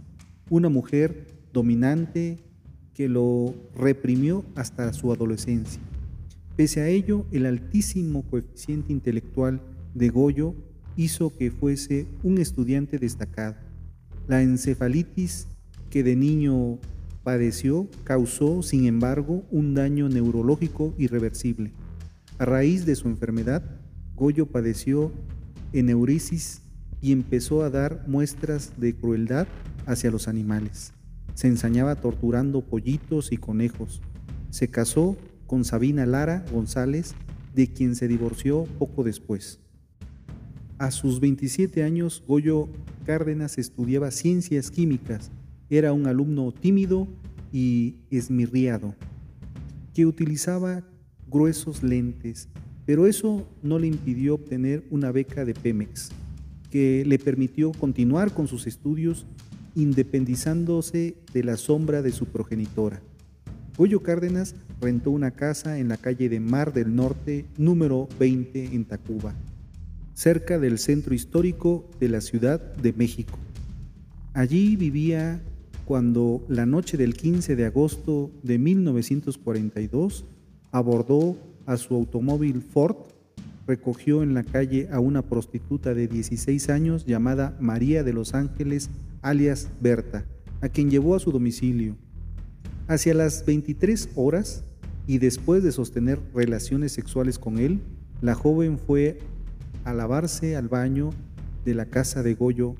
una 0.49 0.69
mujer 0.69 1.27
dominante 1.53 2.39
que 2.93 3.07
lo 3.07 3.55
reprimió 3.75 4.43
hasta 4.55 4.91
su 4.93 5.11
adolescencia. 5.11 5.81
Pese 6.55 6.81
a 6.81 6.87
ello, 6.87 7.25
el 7.31 7.45
altísimo 7.45 8.23
coeficiente 8.23 8.93
intelectual 8.93 9.61
de 9.95 10.09
Goyo 10.09 10.53
hizo 10.95 11.35
que 11.35 11.49
fuese 11.49 12.05
un 12.21 12.37
estudiante 12.37 12.99
destacado. 12.99 13.55
La 14.27 14.41
encefalitis 14.41 15.47
que 15.89 16.03
de 16.03 16.15
niño 16.15 16.79
padeció 17.23 17.89
causó, 18.03 18.63
sin 18.63 18.85
embargo, 18.85 19.43
un 19.51 19.73
daño 19.73 20.09
neurológico 20.09 20.93
irreversible. 20.97 21.73
A 22.37 22.45
raíz 22.45 22.85
de 22.85 22.95
su 22.95 23.07
enfermedad, 23.07 23.63
Goyo 24.15 24.45
padeció 24.45 25.11
eneurisis 25.73 26.61
y 27.01 27.11
empezó 27.11 27.63
a 27.63 27.69
dar 27.69 28.05
muestras 28.07 28.73
de 28.77 28.95
crueldad 28.95 29.47
hacia 29.85 30.11
los 30.11 30.27
animales. 30.27 30.93
Se 31.33 31.47
ensañaba 31.47 31.95
torturando 31.95 32.61
pollitos 32.61 33.31
y 33.31 33.37
conejos. 33.37 34.01
Se 34.51 34.69
casó 34.69 35.17
con 35.47 35.65
Sabina 35.65 36.05
Lara 36.05 36.45
González, 36.51 37.13
de 37.53 37.71
quien 37.71 37.95
se 37.95 38.07
divorció 38.07 38.65
poco 38.79 39.03
después. 39.03 39.59
A 40.79 40.91
sus 40.91 41.19
27 41.19 41.83
años, 41.83 42.23
Goyo 42.27 42.67
Cárdenas 43.05 43.57
estudiaba 43.57 44.11
ciencias 44.11 44.71
químicas 44.71 45.31
Era 45.69 45.93
un 45.93 46.07
alumno 46.07 46.51
tímido 46.51 47.07
y 47.51 47.95
esmirriado, 48.09 48.95
que 49.93 50.07
utilizaba 50.07 50.83
gruesos 51.29 51.83
lentes, 51.83 52.49
pero 52.85 53.05
eso 53.05 53.47
no 53.61 53.77
le 53.77 53.87
impidió 53.87 54.35
obtener 54.35 54.83
una 54.89 55.11
beca 55.11 55.45
de 55.45 55.53
Pemex, 55.53 56.09
que 56.71 57.03
le 57.05 57.19
permitió 57.19 57.71
continuar 57.71 58.33
con 58.33 58.47
sus 58.47 58.65
estudios 58.65 59.27
independizándose 59.75 61.15
de 61.31 61.43
la 61.43 61.57
sombra 61.57 62.01
de 62.01 62.11
su 62.11 62.25
progenitora. 62.25 63.01
Goyo 63.77 64.01
Cárdenas 64.01 64.55
rentó 64.81 65.11
una 65.11 65.31
casa 65.31 65.79
en 65.79 65.87
la 65.87 65.97
calle 65.97 66.29
de 66.29 66.39
Mar 66.39 66.73
del 66.73 66.95
Norte, 66.95 67.45
número 67.57 68.07
20 68.19 68.75
en 68.75 68.85
Tacuba, 68.85 69.33
cerca 70.13 70.59
del 70.59 70.79
centro 70.79 71.13
histórico 71.13 71.89
de 71.99 72.09
la 72.09 72.21
Ciudad 72.21 72.59
de 72.75 72.93
México. 72.93 73.37
Allí 74.33 74.75
vivía 74.75 75.41
cuando 75.85 76.43
la 76.47 76.65
noche 76.65 76.97
del 76.97 77.13
15 77.13 77.55
de 77.55 77.65
agosto 77.65 78.31
de 78.41 78.57
1942 78.57 80.25
abordó 80.71 81.37
a 81.65 81.77
su 81.77 81.93
automóvil 81.95 82.61
Ford, 82.61 82.95
recogió 83.67 84.23
en 84.23 84.33
la 84.33 84.43
calle 84.43 84.89
a 84.91 84.99
una 84.99 85.21
prostituta 85.21 85.93
de 85.93 86.07
16 86.07 86.69
años 86.69 87.05
llamada 87.05 87.55
María 87.59 88.03
de 88.03 88.13
los 88.13 88.33
Ángeles, 88.33 88.89
alias 89.21 89.69
Berta, 89.81 90.25
a 90.61 90.69
quien 90.69 90.89
llevó 90.89 91.15
a 91.15 91.19
su 91.19 91.31
domicilio. 91.31 91.95
Hacia 92.87 93.13
las 93.13 93.45
23 93.45 94.09
horas, 94.15 94.65
y 95.05 95.17
después 95.17 95.63
de 95.63 95.71
sostener 95.71 96.19
relaciones 96.33 96.93
sexuales 96.93 97.37
con 97.37 97.57
él, 97.57 97.81
la 98.21 98.35
joven 98.35 98.77
fue 98.77 99.19
a 99.83 99.93
lavarse 99.93 100.55
al 100.55 100.67
baño 100.67 101.11
de 101.65 101.73
la 101.73 101.85
casa 101.85 102.23
de 102.23 102.33
Goyo, 102.33 102.75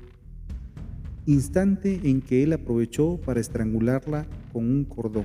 instante 1.26 2.00
en 2.04 2.20
que 2.20 2.42
él 2.42 2.52
aprovechó 2.52 3.18
para 3.18 3.40
estrangularla 3.40 4.26
con 4.52 4.64
un 4.64 4.84
cordón. 4.84 5.24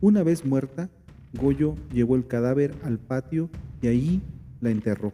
Una 0.00 0.22
vez 0.22 0.44
muerta, 0.44 0.90
Goyo 1.34 1.74
llevó 1.92 2.16
el 2.16 2.26
cadáver 2.26 2.74
al 2.82 2.98
patio 2.98 3.50
y 3.82 3.88
allí 3.88 4.22
la 4.60 4.70
enterró. 4.70 5.12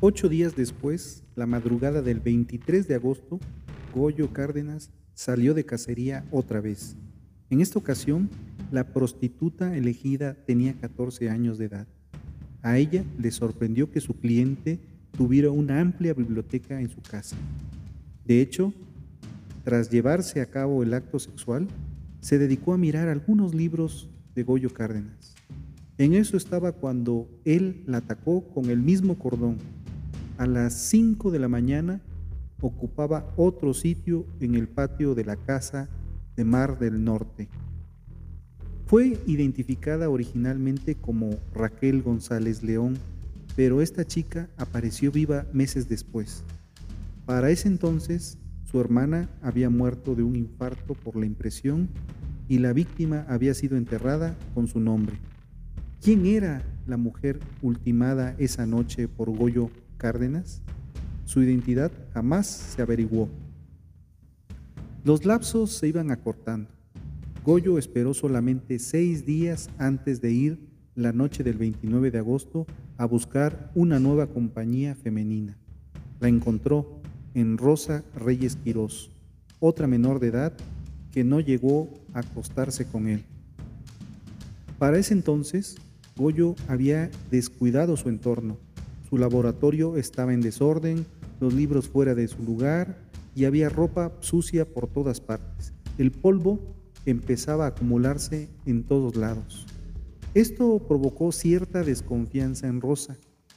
Ocho 0.00 0.28
días 0.28 0.54
después, 0.54 1.24
la 1.34 1.46
madrugada 1.46 2.02
del 2.02 2.20
23 2.20 2.86
de 2.86 2.94
agosto, 2.94 3.40
Goyo 3.94 4.32
Cárdenas 4.32 4.90
salió 5.14 5.54
de 5.54 5.64
cacería 5.64 6.24
otra 6.30 6.60
vez. 6.60 6.96
En 7.50 7.60
esta 7.60 7.78
ocasión, 7.78 8.30
la 8.70 8.92
prostituta 8.92 9.76
elegida 9.76 10.34
tenía 10.46 10.74
14 10.74 11.30
años 11.30 11.58
de 11.58 11.64
edad. 11.64 11.88
A 12.62 12.78
ella 12.78 13.04
le 13.18 13.30
sorprendió 13.30 13.90
que 13.90 14.00
su 14.00 14.14
cliente 14.14 14.78
tuviera 15.16 15.50
una 15.50 15.80
amplia 15.80 16.14
biblioteca 16.14 16.80
en 16.80 16.88
su 16.88 17.00
casa. 17.00 17.36
De 18.24 18.40
hecho, 18.40 18.72
tras 19.64 19.90
llevarse 19.90 20.40
a 20.40 20.46
cabo 20.46 20.82
el 20.82 20.94
acto 20.94 21.18
sexual, 21.18 21.68
se 22.20 22.38
dedicó 22.38 22.72
a 22.72 22.78
mirar 22.78 23.08
algunos 23.08 23.54
libros 23.54 24.08
de 24.34 24.42
Goyo 24.42 24.70
Cárdenas. 24.70 25.34
En 25.98 26.14
eso 26.14 26.36
estaba 26.36 26.72
cuando 26.72 27.28
él 27.44 27.82
la 27.86 27.98
atacó 27.98 28.48
con 28.48 28.70
el 28.70 28.78
mismo 28.78 29.18
cordón. 29.18 29.56
A 30.36 30.46
las 30.46 30.74
5 30.74 31.30
de 31.30 31.38
la 31.38 31.48
mañana 31.48 32.00
ocupaba 32.60 33.32
otro 33.36 33.74
sitio 33.74 34.24
en 34.40 34.54
el 34.54 34.68
patio 34.68 35.14
de 35.14 35.24
la 35.24 35.36
casa 35.36 35.88
de 36.36 36.44
Mar 36.44 36.78
del 36.78 37.02
Norte. 37.02 37.48
Fue 38.88 39.20
identificada 39.26 40.08
originalmente 40.08 40.94
como 40.94 41.36
Raquel 41.54 42.00
González 42.00 42.62
León, 42.62 42.96
pero 43.54 43.82
esta 43.82 44.06
chica 44.06 44.48
apareció 44.56 45.12
viva 45.12 45.44
meses 45.52 45.90
después. 45.90 46.42
Para 47.26 47.50
ese 47.50 47.68
entonces, 47.68 48.38
su 48.64 48.80
hermana 48.80 49.28
había 49.42 49.68
muerto 49.68 50.14
de 50.14 50.22
un 50.22 50.36
infarto 50.36 50.94
por 50.94 51.16
la 51.16 51.26
impresión 51.26 51.90
y 52.48 52.60
la 52.60 52.72
víctima 52.72 53.26
había 53.28 53.52
sido 53.52 53.76
enterrada 53.76 54.34
con 54.54 54.68
su 54.68 54.80
nombre. 54.80 55.18
¿Quién 56.02 56.24
era 56.24 56.62
la 56.86 56.96
mujer 56.96 57.40
ultimada 57.60 58.34
esa 58.38 58.64
noche 58.64 59.06
por 59.06 59.30
Goyo 59.36 59.68
Cárdenas? 59.98 60.62
Su 61.26 61.42
identidad 61.42 61.92
jamás 62.14 62.46
se 62.46 62.80
averiguó. 62.80 63.28
Los 65.04 65.26
lapsos 65.26 65.72
se 65.72 65.88
iban 65.88 66.10
acortando. 66.10 66.77
Goyo 67.48 67.78
esperó 67.78 68.12
solamente 68.12 68.78
seis 68.78 69.24
días 69.24 69.70
antes 69.78 70.20
de 70.20 70.30
ir 70.30 70.68
la 70.94 71.14
noche 71.14 71.42
del 71.42 71.56
29 71.56 72.10
de 72.10 72.18
agosto 72.18 72.66
a 72.98 73.06
buscar 73.06 73.72
una 73.74 73.98
nueva 73.98 74.26
compañía 74.26 74.94
femenina. 74.94 75.56
La 76.20 76.28
encontró 76.28 77.00
en 77.32 77.56
Rosa 77.56 78.04
Reyes 78.14 78.56
Quirós, 78.56 79.10
otra 79.60 79.86
menor 79.86 80.20
de 80.20 80.26
edad 80.26 80.52
que 81.10 81.24
no 81.24 81.40
llegó 81.40 81.88
a 82.12 82.18
acostarse 82.18 82.84
con 82.84 83.08
él. 83.08 83.24
Para 84.78 84.98
ese 84.98 85.14
entonces, 85.14 85.78
Goyo 86.18 86.54
había 86.68 87.10
descuidado 87.30 87.96
su 87.96 88.10
entorno. 88.10 88.58
Su 89.08 89.16
laboratorio 89.16 89.96
estaba 89.96 90.34
en 90.34 90.42
desorden, 90.42 91.06
los 91.40 91.54
libros 91.54 91.88
fuera 91.88 92.14
de 92.14 92.28
su 92.28 92.42
lugar 92.42 92.98
y 93.34 93.46
había 93.46 93.70
ropa 93.70 94.12
sucia 94.20 94.66
por 94.66 94.86
todas 94.86 95.22
partes. 95.22 95.72
El 95.96 96.12
polvo 96.12 96.76
empezaba 97.10 97.64
a 97.64 97.68
acumularse 97.68 98.48
en 98.66 98.84
todos 98.84 99.16
lados. 99.16 99.66
Esto 100.34 100.78
provocó 100.86 101.32
cierta 101.32 101.82
desconfianza 101.82 102.68
en 102.68 102.80
Rosa, 102.80 103.16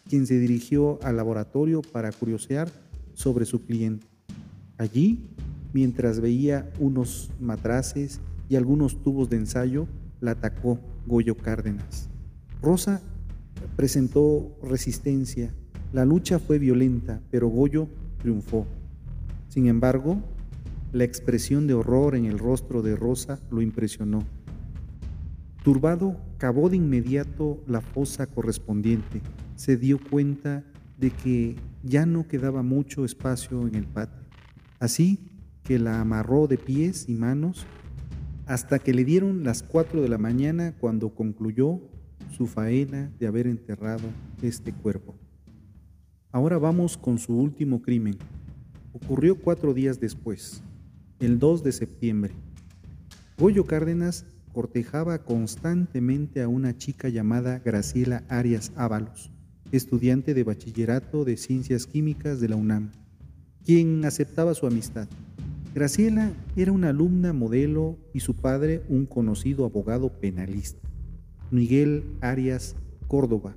quien 0.10 0.26
se 0.26 0.40
dirigió 0.40 1.00
al 1.04 1.18
laboratorio 1.18 1.82
para 1.82 2.12
curiosear 2.12 2.72
sobre 3.14 3.46
su 3.46 3.66
cliente. 3.66 4.08
Allí, 4.78 5.30
mientras 5.74 6.20
veía 6.20 6.72
unos 6.80 7.30
matraces 7.40 8.20
y 8.50 8.56
algunos 8.56 9.04
tubos 9.04 9.30
de 9.30 9.38
ensayo, 9.38 9.88
la 10.22 10.32
atacó 10.32 10.80
Goyo 11.06 11.36
Cárdenas. 11.36 12.10
Rosa 12.62 13.02
presentó 13.76 14.58
resistencia. 14.64 15.54
La 15.94 16.06
lucha 16.06 16.40
fue 16.40 16.58
violenta, 16.58 17.22
pero 17.30 17.48
Goyo 17.48 17.88
triunfó. 18.22 18.66
Sin 19.50 19.68
embargo, 19.68 20.22
la 20.92 21.06
expresión 21.06 21.68
de 21.68 21.74
horror 21.74 22.16
en 22.16 22.26
el 22.26 22.38
rostro 22.38 22.82
de 22.82 22.96
Rosa 22.96 23.40
lo 23.50 23.62
impresionó. 23.62 24.24
Turbado, 25.64 26.18
cavó 26.38 26.70
de 26.70 26.78
inmediato 26.78 27.64
la 27.68 27.82
fosa 27.82 28.28
correspondiente. 28.28 29.22
Se 29.56 29.78
dio 29.78 30.00
cuenta 30.00 30.66
de 30.98 31.12
que 31.12 31.56
ya 31.84 32.06
no 32.06 32.28
quedaba 32.28 32.62
mucho 32.62 33.06
espacio 33.06 33.68
en 33.68 33.76
el 33.76 33.86
patio. 33.86 34.22
Así 34.80 35.20
que 35.64 35.80
la 35.80 36.02
amarró 36.02 36.48
de 36.48 36.58
pies 36.58 37.08
y 37.08 37.14
manos 37.14 37.66
hasta 38.48 38.80
que 38.80 38.94
le 38.94 39.06
dieron 39.06 39.44
las 39.44 39.64
cuatro 39.64 40.02
de 40.02 40.10
la 40.10 40.18
mañana 40.18 40.74
cuando 40.80 41.14
concluyó 41.16 41.80
su 42.36 42.48
faena 42.48 43.12
de 43.20 43.28
haber 43.28 43.48
enterrado 43.48 44.08
este 44.42 44.74
cuerpo. 44.74 45.16
Ahora 46.32 46.58
vamos 46.58 46.98
con 46.98 47.18
su 47.18 47.38
último 47.38 47.82
crimen. 47.82 48.18
Ocurrió 48.94 49.36
cuatro 49.36 49.74
días 49.74 50.00
después 50.00 50.64
el 51.22 51.38
2 51.38 51.64
de 51.64 51.72
septiembre. 51.72 52.34
Goyo 53.38 53.66
Cárdenas 53.66 54.26
cortejaba 54.54 55.20
constantemente 55.20 56.42
a 56.42 56.48
una 56.48 56.76
chica 56.78 57.10
llamada 57.10 57.60
Graciela 57.64 58.24
Arias 58.28 58.72
Ábalos, 58.76 59.32
estudiante 59.72 60.34
de 60.34 60.44
bachillerato 60.44 61.24
de 61.24 61.38
ciencias 61.38 61.86
químicas 61.86 62.42
de 62.42 62.50
la 62.50 62.56
UNAM, 62.56 62.92
quien 63.64 64.04
aceptaba 64.04 64.56
su 64.56 64.66
amistad. 64.66 65.08
Graciela 65.76 66.32
era 66.56 66.72
una 66.72 66.90
alumna 66.90 67.34
modelo 67.34 67.98
y 68.14 68.20
su 68.22 68.36
padre 68.36 68.82
un 68.90 69.06
conocido 69.06 69.64
abogado 69.64 70.10
penalista, 70.10 70.82
Miguel 71.52 72.04
Arias 72.20 72.76
Córdoba. 73.08 73.54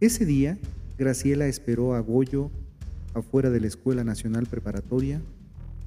Ese 0.00 0.24
día, 0.24 0.58
Graciela 0.96 1.46
esperó 1.46 1.94
a 1.94 2.00
Goyo 2.00 2.50
afuera 3.12 3.50
de 3.50 3.60
la 3.60 3.66
Escuela 3.66 4.02
Nacional 4.02 4.46
Preparatoria. 4.46 5.20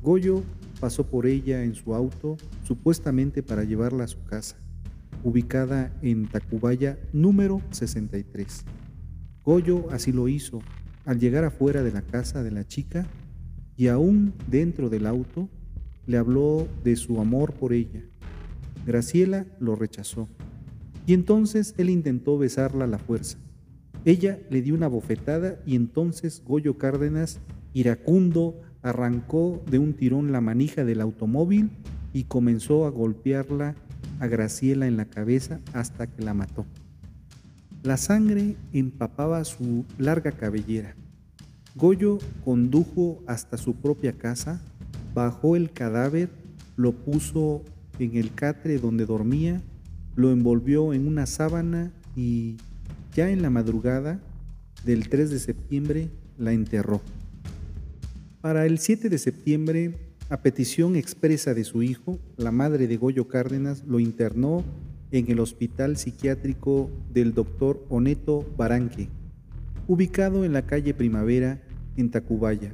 Goyo 0.02 0.44
pasó 0.80 1.06
por 1.06 1.26
ella 1.26 1.64
en 1.64 1.76
su 1.76 1.96
auto, 1.96 2.38
supuestamente 2.64 3.44
para 3.44 3.64
llevarla 3.64 4.04
a 4.04 4.08
su 4.08 4.24
casa, 4.24 4.58
ubicada 5.24 5.92
en 6.02 6.28
Tacubaya 6.28 7.00
número 7.14 7.62
63. 7.72 8.64
Goyo 9.44 9.90
así 9.92 10.12
lo 10.12 10.28
hizo. 10.28 10.60
Al 11.06 11.20
llegar 11.20 11.46
afuera 11.46 11.84
de 11.84 11.92
la 11.92 12.02
casa 12.02 12.44
de 12.44 12.52
la 12.52 12.68
chica 12.68 13.08
y 13.78 13.88
aún 13.88 14.34
dentro 14.50 14.90
del 14.90 15.06
auto, 15.06 15.50
le 16.06 16.18
habló 16.18 16.68
de 16.84 16.96
su 16.96 17.20
amor 17.20 17.54
por 17.54 17.74
ella. 17.74 18.04
Graciela 18.86 19.46
lo 19.60 19.76
rechazó. 19.76 20.28
Y 21.06 21.14
entonces 21.14 21.74
él 21.78 21.90
intentó 21.90 22.38
besarla 22.38 22.86
a 22.86 22.88
la 22.88 22.98
fuerza. 22.98 23.38
Ella 24.06 24.40
le 24.50 24.62
dio 24.62 24.76
una 24.76 24.88
bofetada 24.88 25.60
y 25.66 25.76
entonces 25.76 26.44
Goyo 26.46 26.78
Cárdenas, 26.78 27.40
iracundo, 27.74 28.62
arrancó 28.90 29.64
de 29.70 29.80
un 29.80 29.94
tirón 29.94 30.32
la 30.32 30.42
manija 30.42 30.86
del 30.86 31.02
automóvil 31.02 31.70
y 32.14 32.24
comenzó 32.24 32.86
a 32.86 32.90
golpearla 32.90 33.76
a 34.20 34.28
Graciela 34.28 34.88
en 34.88 34.98
la 34.98 35.06
cabeza 35.06 35.60
hasta 35.74 36.08
que 36.08 36.24
la 36.24 36.34
mató. 36.34 36.66
La 37.84 37.98
sangre 37.98 38.56
empapaba 38.74 39.44
su 39.46 39.86
larga 39.98 40.32
cabellera. 40.32 40.96
Goyo 41.76 42.18
condujo 42.44 43.24
hasta 43.28 43.58
su 43.58 43.76
propia 43.76 44.14
casa, 44.14 44.60
bajó 45.14 45.56
el 45.56 45.72
cadáver 45.72 46.30
lo 46.78 46.94
puso 46.94 47.64
en 48.00 48.16
el 48.16 48.34
catre 48.34 48.78
donde 48.78 49.06
dormía, 49.06 49.62
lo 50.16 50.32
envolvió 50.32 50.94
en 50.94 51.08
una 51.08 51.26
sábana 51.26 51.92
y 52.16 52.58
ya 53.14 53.30
en 53.30 53.42
la 53.42 53.50
madrugada 53.50 54.20
del 54.86 55.10
3 55.10 55.32
de 55.32 55.40
septiembre 55.40 56.10
la 56.38 56.54
enterró. 56.54 57.02
Para 58.48 58.66
el 58.66 58.80
7 58.80 59.10
de 59.10 59.18
septiembre, 59.18 59.98
a 60.30 60.42
petición 60.42 60.96
expresa 60.96 61.54
de 61.54 61.66
su 61.66 61.84
hijo, 61.84 62.18
la 62.38 62.54
madre 62.54 62.88
de 62.88 62.96
Goyo 62.96 63.28
Cárdenas 63.28 63.84
lo 63.86 64.00
internó 64.00 64.64
en 65.12 65.30
el 65.30 65.42
hospital 65.42 65.98
psiquiátrico 65.98 66.90
del 67.12 67.34
doctor 67.34 67.86
Oneto 67.90 68.46
Baranque, 68.56 69.10
ubicado 69.86 70.46
en 70.46 70.54
la 70.54 70.66
calle 70.66 70.94
Primavera 70.94 71.62
en 71.98 72.10
Tacubaya, 72.10 72.72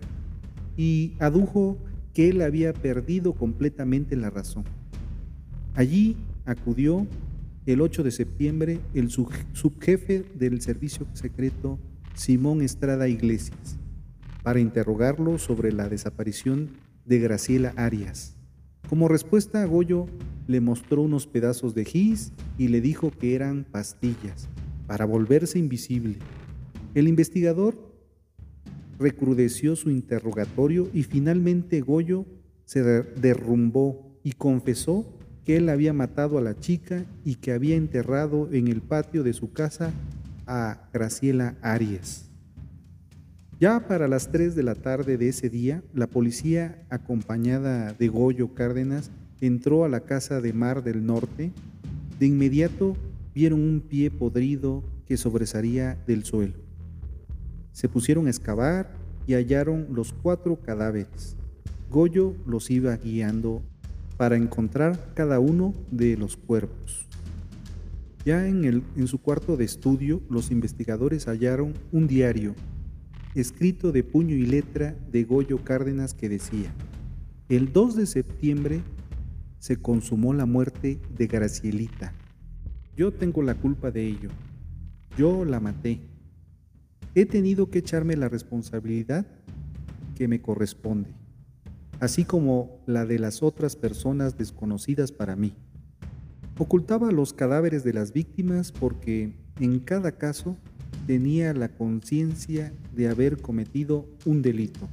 y 0.77 1.13
adujo 1.17 1.79
que 2.13 2.29
él 2.29 2.43
había 2.43 2.71
perdido 2.73 3.33
completamente 3.33 4.15
la 4.15 4.29
razón. 4.29 4.65
Allí 5.73 6.17
acudió 6.45 7.07
el 7.65 7.81
8 7.81 8.03
de 8.03 8.12
septiembre 8.12 8.79
el 8.93 9.09
subjefe 9.09 10.23
del 10.36 10.62
servicio 10.62 11.07
secreto 11.13 11.79
Simón 12.13 12.62
Estrada 12.62 13.07
Iglesias 13.07 13.79
para 14.43 14.60
interrogarlo 14.60 15.38
sobre 15.38 15.71
la 15.71 15.89
desaparición 15.89 16.71
de 17.06 17.19
Graciela 17.19 17.73
Arias. 17.75 18.36
Como 18.89 19.08
respuesta, 19.08 19.65
Goyo 19.65 20.08
le 20.47 20.62
mostró 20.62 21.01
unos 21.01 21.25
pedazos 21.25 21.73
de 21.73 21.86
gis 21.86 22.34
y 22.58 22.67
le 22.67 22.82
dijo 22.82 23.12
que 23.12 23.34
eran 23.34 23.63
pastillas 23.63 24.49
para 24.86 25.06
volverse 25.06 25.58
invisible. 25.58 26.17
El 26.93 27.08
investigador 27.08 27.75
recrudeció 28.99 29.75
su 29.75 29.89
interrogatorio 29.89 30.89
y 30.93 31.03
finalmente 31.03 31.82
Goyo 31.82 32.25
se 32.65 32.84
derrumbó 32.84 34.19
y 34.23 34.34
confesó 34.34 35.06
que 35.45 35.58
él 35.58 35.69
había 35.69 35.93
matado 35.93 36.38
a 36.38 36.41
la 36.41 36.60
chica 36.60 37.06
y 37.25 37.36
que 37.36 37.51
había 37.51 37.75
enterrado 37.75 38.49
en 38.51 38.67
el 38.67 38.82
patio 38.82 39.23
de 39.23 39.34
su 39.34 39.51
casa 39.51 39.91
a 40.45 40.89
Graciela 40.93 41.56
Arias. 41.62 42.32
Ya 43.63 43.88
para 43.88 44.10
las 44.10 44.30
3 44.30 44.56
de 44.56 44.63
la 44.63 44.76
tarde 44.76 45.17
de 45.17 45.30
ese 45.30 45.49
día, 45.49 45.82
la 45.93 46.08
policía, 46.08 46.86
acompañada 46.89 47.93
de 47.93 48.10
Goyo 48.10 48.54
Cárdenas, 48.54 49.10
entró 49.39 49.86
a 49.86 49.88
la 49.88 50.02
casa 50.02 50.41
de 50.41 50.52
Mar 50.52 50.84
del 50.84 51.06
Norte. 51.06 51.54
De 52.19 52.26
inmediato 52.26 52.97
vieron 53.34 53.62
un 53.62 53.80
pie 53.80 54.12
podrido 54.12 54.84
que 55.06 55.15
sobresalía 55.15 55.97
del 56.06 56.26
suelo. 56.26 56.56
Se 57.71 57.88
pusieron 57.88 58.28
a 58.28 58.32
excavar 58.32 58.97
y 59.28 59.36
hallaron 59.36 59.88
los 59.93 60.12
cuatro 60.12 60.60
cadáveres. 60.60 61.38
Goyo 61.89 62.36
los 62.45 62.69
iba 62.69 62.93
guiando 62.97 63.63
para 64.17 64.36
encontrar 64.36 65.13
cada 65.13 65.39
uno 65.39 65.73
de 65.89 66.17
los 66.17 66.36
cuerpos. 66.36 67.08
Ya 68.26 68.45
en, 68.45 68.65
el, 68.65 68.84
en 68.97 69.08
su 69.08 69.21
cuarto 69.21 69.56
de 69.56 69.63
estudio, 69.63 70.21
los 70.30 70.52
investigadores 70.52 71.28
hallaron 71.28 71.73
un 71.93 72.08
diario 72.08 72.56
escrito 73.35 73.91
de 73.91 74.03
puño 74.03 74.35
y 74.35 74.45
letra 74.45 74.95
de 75.11 75.23
Goyo 75.23 75.63
Cárdenas 75.63 76.13
que 76.13 76.29
decía, 76.29 76.73
el 77.49 77.73
2 77.73 77.95
de 77.95 78.05
septiembre 78.05 78.81
se 79.59 79.77
consumó 79.77 80.33
la 80.33 80.45
muerte 80.45 80.99
de 81.17 81.27
Gracielita. 81.27 82.13
Yo 82.95 83.11
tengo 83.11 83.41
la 83.41 83.55
culpa 83.55 83.91
de 83.91 84.05
ello. 84.07 84.29
Yo 85.17 85.45
la 85.45 85.59
maté. 85.59 85.99
He 87.15 87.25
tenido 87.25 87.69
que 87.69 87.79
echarme 87.79 88.15
la 88.15 88.29
responsabilidad 88.29 89.25
que 90.15 90.27
me 90.27 90.41
corresponde 90.41 91.09
así 92.03 92.25
como 92.25 92.81
la 92.85 93.05
de 93.05 93.17
las 93.17 93.43
otras 93.43 93.77
personas 93.77 94.37
desconocidas 94.37 95.13
para 95.13 95.37
mí. 95.37 95.53
Ocultaba 96.57 97.13
los 97.13 97.31
cadáveres 97.31 97.85
de 97.85 97.93
las 97.93 98.11
víctimas 98.11 98.73
porque 98.73 99.33
en 99.61 99.79
cada 99.79 100.11
caso 100.17 100.57
tenía 101.05 101.53
la 101.53 101.69
conciencia 101.69 102.73
de 102.93 103.09
haber 103.09 103.41
cometido 103.41 104.07
un 104.25 104.41
delito. 104.41 104.87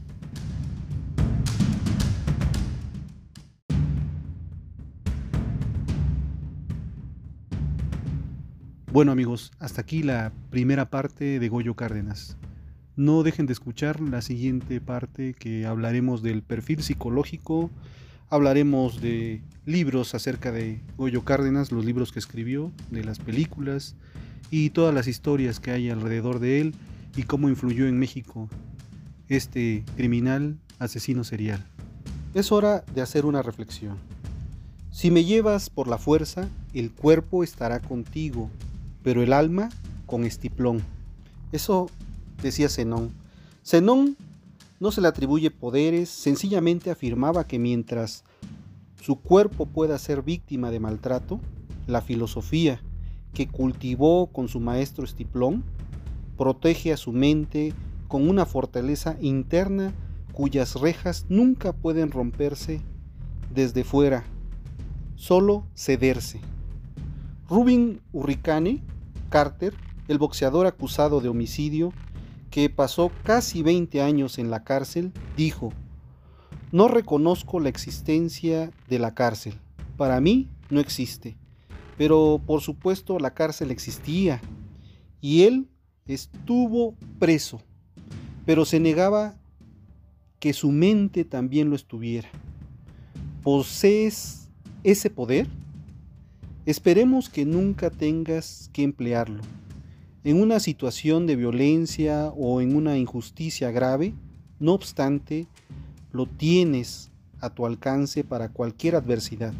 Bueno 8.92 9.12
amigos, 9.12 9.53
hasta 9.61 9.83
aquí 9.83 10.03
la 10.03 10.33
primera 10.51 10.90
parte 10.90 11.38
de 11.38 11.49
Goyo 11.49 11.77
Cárdenas. 11.77 12.37
No 12.96 13.23
dejen 13.23 13.46
de 13.46 13.53
escuchar 13.53 14.01
la 14.01 14.20
siguiente 14.20 14.81
parte 14.81 15.33
que 15.33 15.64
hablaremos 15.64 16.23
del 16.23 16.42
perfil 16.42 16.83
psicológico, 16.83 17.70
hablaremos 18.31 19.01
de 19.01 19.43
libros 19.66 20.14
acerca 20.14 20.53
de 20.53 20.81
Goyo 20.97 21.25
Cárdenas, 21.25 21.73
los 21.73 21.85
libros 21.85 22.12
que 22.12 22.21
escribió, 22.21 22.71
de 22.90 23.05
las 23.05 23.19
películas 23.19 23.97
y 24.51 24.71
todas 24.71 24.95
las 24.95 25.09
historias 25.09 25.61
que 25.61 25.73
hay 25.73 25.90
alrededor 25.90 26.38
de 26.38 26.61
él 26.61 26.75
y 27.16 27.25
cómo 27.25 27.49
influyó 27.49 27.87
en 27.87 27.99
México 27.99 28.49
este 29.29 29.85
criminal 29.97 30.59
asesino 30.79 31.25
serial. 31.25 31.64
Es 32.33 32.53
hora 32.53 32.85
de 32.95 33.03
hacer 33.03 33.27
una 33.27 33.43
reflexión. 33.43 33.99
Si 34.93 35.11
me 35.11 35.25
llevas 35.25 35.69
por 35.69 35.88
la 35.88 35.99
fuerza, 35.99 36.49
el 36.73 36.90
cuerpo 36.90 37.43
estará 37.43 37.81
contigo, 37.81 38.49
pero 39.03 39.23
el 39.23 39.33
alma 39.33 39.71
con 40.07 40.25
estiplón. 40.25 40.83
Eso 41.53 41.90
decía 42.43 42.69
Zenón. 42.69 43.11
Zenón 43.64 44.16
no 44.81 44.90
se 44.90 45.03
le 45.03 45.09
atribuye 45.09 45.51
poderes, 45.51 46.09
sencillamente 46.09 46.90
afirmaba 46.90 47.47
que 47.47 47.59
mientras 47.59 48.25
su 49.01 49.16
cuerpo 49.16 49.66
pueda 49.66 49.99
ser 49.99 50.23
víctima 50.23 50.71
de 50.71 50.81
maltrato, 50.81 51.38
la 51.87 52.01
filosofía 52.01 52.81
que 53.35 53.47
cultivó 53.47 54.29
con 54.33 54.49
su 54.49 54.59
maestro 54.59 55.05
Estiplón 55.05 55.62
protege 56.37 56.93
a 56.93 56.97
su 56.97 57.12
mente 57.12 57.75
con 58.09 58.29
una 58.29 58.47
fortaleza 58.47 59.16
interna 59.21 59.93
cuyas 60.33 60.75
rejas 60.77 61.27
nunca 61.29 61.73
pueden 61.73 62.11
romperse 62.11 62.81
desde 63.55 63.85
fuera, 63.85 64.25
solo 65.14 65.66
cederse. 65.75 66.40
Rubin 67.49 68.01
Hurricane 68.12 68.83
Carter, 69.29 69.75
el 70.09 70.19
boxeador 70.19 70.66
acusado 70.66 71.21
de 71.21 71.29
homicidio, 71.29 71.93
que 72.51 72.69
pasó 72.69 73.13
casi 73.23 73.63
20 73.63 74.03
años 74.03 74.39
en 74.39 74.51
la 74.51 74.65
cárcel, 74.65 75.13
dijo, 75.37 75.73
no 76.73 76.89
reconozco 76.89 77.61
la 77.61 77.69
existencia 77.69 78.71
de 78.89 78.99
la 78.99 79.15
cárcel. 79.15 79.55
Para 79.97 80.21
mí 80.21 80.49
no 80.69 80.81
existe. 80.81 81.37
Pero 81.97 82.41
por 82.45 82.61
supuesto 82.61 83.19
la 83.19 83.35
cárcel 83.35 83.71
existía 83.71 84.41
y 85.21 85.43
él 85.43 85.69
estuvo 86.07 86.97
preso, 87.19 87.61
pero 88.47 88.65
se 88.65 88.81
negaba 88.81 89.37
que 90.39 90.53
su 90.53 90.73
mente 90.73 91.25
también 91.25 91.69
lo 91.71 91.77
estuviera. 91.77 92.29
¿Posees 93.43 94.49
ese 94.83 95.11
poder? 95.11 95.47
Esperemos 96.67 97.29
que 97.29 97.45
nunca 97.45 97.91
tengas 97.91 98.71
que 98.73 98.83
emplearlo 98.83 99.43
en 100.23 100.41
una 100.41 100.61
situación 100.61 101.27
de 101.27 101.37
violencia 101.37 102.29
o 102.37 102.61
en 102.61 102.77
una 102.77 102.99
injusticia 102.99 103.71
grave, 103.71 104.15
no 104.59 104.75
obstante, 104.75 105.47
lo 106.13 106.27
tienes 106.27 107.11
a 107.41 107.51
tu 107.51 107.65
alcance 107.65 108.23
para 108.23 108.51
cualquier 108.51 108.97
adversidad, 108.97 109.55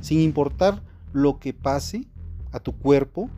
sin 0.00 0.20
importar 0.20 0.82
lo 1.12 1.38
que 1.38 1.52
pase 1.52 2.06
a 2.52 2.60
tu 2.60 2.72
cuerpo, 2.72 3.28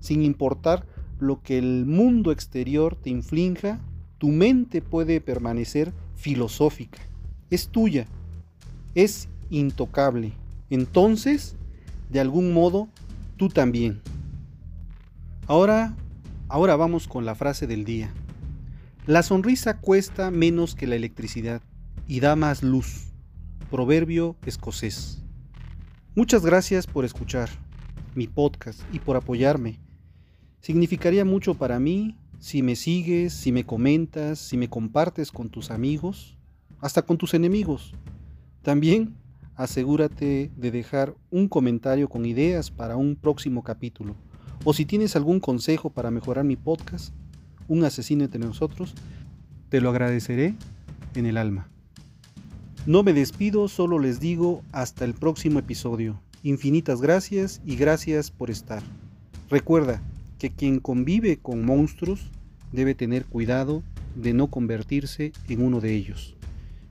sin 0.00 0.22
importar 0.22 0.86
lo 1.18 1.42
que 1.42 1.56
el 1.56 1.86
mundo 1.86 2.32
exterior 2.32 2.96
te 2.96 3.10
inflinja, 3.10 3.80
tu 4.18 4.28
mente 4.28 4.82
puede 4.82 5.22
permanecer 5.22 5.92
filosófica, 6.16 6.98
es 7.48 7.68
tuya, 7.68 8.06
es 8.94 9.28
intocable. 9.48 10.32
Entonces, 10.68 11.56
de 12.10 12.20
algún 12.20 12.52
modo, 12.52 12.88
tú 13.38 13.48
también. 13.48 14.02
Ahora 15.46 15.96
Ahora 16.52 16.74
vamos 16.74 17.06
con 17.06 17.24
la 17.24 17.36
frase 17.36 17.68
del 17.68 17.84
día. 17.84 18.12
La 19.06 19.22
sonrisa 19.22 19.78
cuesta 19.78 20.32
menos 20.32 20.74
que 20.74 20.88
la 20.88 20.96
electricidad 20.96 21.62
y 22.08 22.18
da 22.18 22.34
más 22.34 22.64
luz. 22.64 23.12
Proverbio 23.70 24.34
escocés. 24.44 25.22
Muchas 26.16 26.44
gracias 26.44 26.88
por 26.88 27.04
escuchar 27.04 27.48
mi 28.16 28.26
podcast 28.26 28.80
y 28.92 28.98
por 28.98 29.16
apoyarme. 29.16 29.78
Significaría 30.60 31.24
mucho 31.24 31.54
para 31.54 31.78
mí 31.78 32.18
si 32.40 32.64
me 32.64 32.74
sigues, 32.74 33.32
si 33.32 33.52
me 33.52 33.64
comentas, 33.64 34.40
si 34.40 34.56
me 34.56 34.68
compartes 34.68 35.30
con 35.30 35.50
tus 35.50 35.70
amigos, 35.70 36.36
hasta 36.80 37.02
con 37.02 37.16
tus 37.16 37.32
enemigos. 37.32 37.94
También 38.62 39.14
asegúrate 39.54 40.50
de 40.56 40.70
dejar 40.72 41.14
un 41.30 41.46
comentario 41.46 42.08
con 42.08 42.26
ideas 42.26 42.72
para 42.72 42.96
un 42.96 43.14
próximo 43.14 43.62
capítulo. 43.62 44.16
O 44.64 44.74
si 44.74 44.84
tienes 44.84 45.16
algún 45.16 45.40
consejo 45.40 45.90
para 45.90 46.10
mejorar 46.10 46.44
mi 46.44 46.56
podcast, 46.56 47.14
Un 47.68 47.84
asesino 47.84 48.24
entre 48.24 48.40
nosotros, 48.40 48.94
te 49.68 49.80
lo 49.80 49.90
agradeceré 49.90 50.56
en 51.14 51.26
el 51.26 51.36
alma. 51.36 51.68
No 52.84 53.04
me 53.04 53.12
despido, 53.12 53.68
solo 53.68 54.00
les 54.00 54.18
digo 54.18 54.62
hasta 54.72 55.04
el 55.04 55.14
próximo 55.14 55.60
episodio. 55.60 56.20
Infinitas 56.42 57.00
gracias 57.00 57.62
y 57.64 57.76
gracias 57.76 58.32
por 58.32 58.50
estar. 58.50 58.82
Recuerda 59.50 60.02
que 60.38 60.50
quien 60.50 60.80
convive 60.80 61.36
con 61.36 61.64
monstruos 61.64 62.30
debe 62.72 62.94
tener 62.94 63.24
cuidado 63.24 63.84
de 64.16 64.32
no 64.32 64.48
convertirse 64.48 65.32
en 65.48 65.62
uno 65.62 65.80
de 65.80 65.94
ellos. 65.94 66.34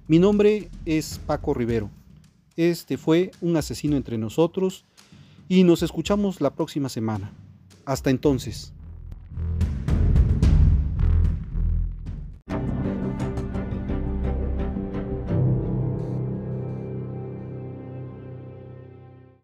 Mi 0.08 0.20
nombre 0.20 0.70
es 0.86 1.20
Paco 1.26 1.54
Rivero. 1.54 1.90
Este 2.56 2.98
fue 2.98 3.32
un 3.42 3.58
asesino 3.58 3.98
entre 3.98 4.18
nosotros 4.18 4.86
y 5.48 5.64
nos 5.64 5.84
escuchamos 5.84 6.42
la 6.42 6.56
próxima 6.56 6.90
semana. 6.90 7.32
Hasta 7.90 8.12
entonces. 8.12 8.72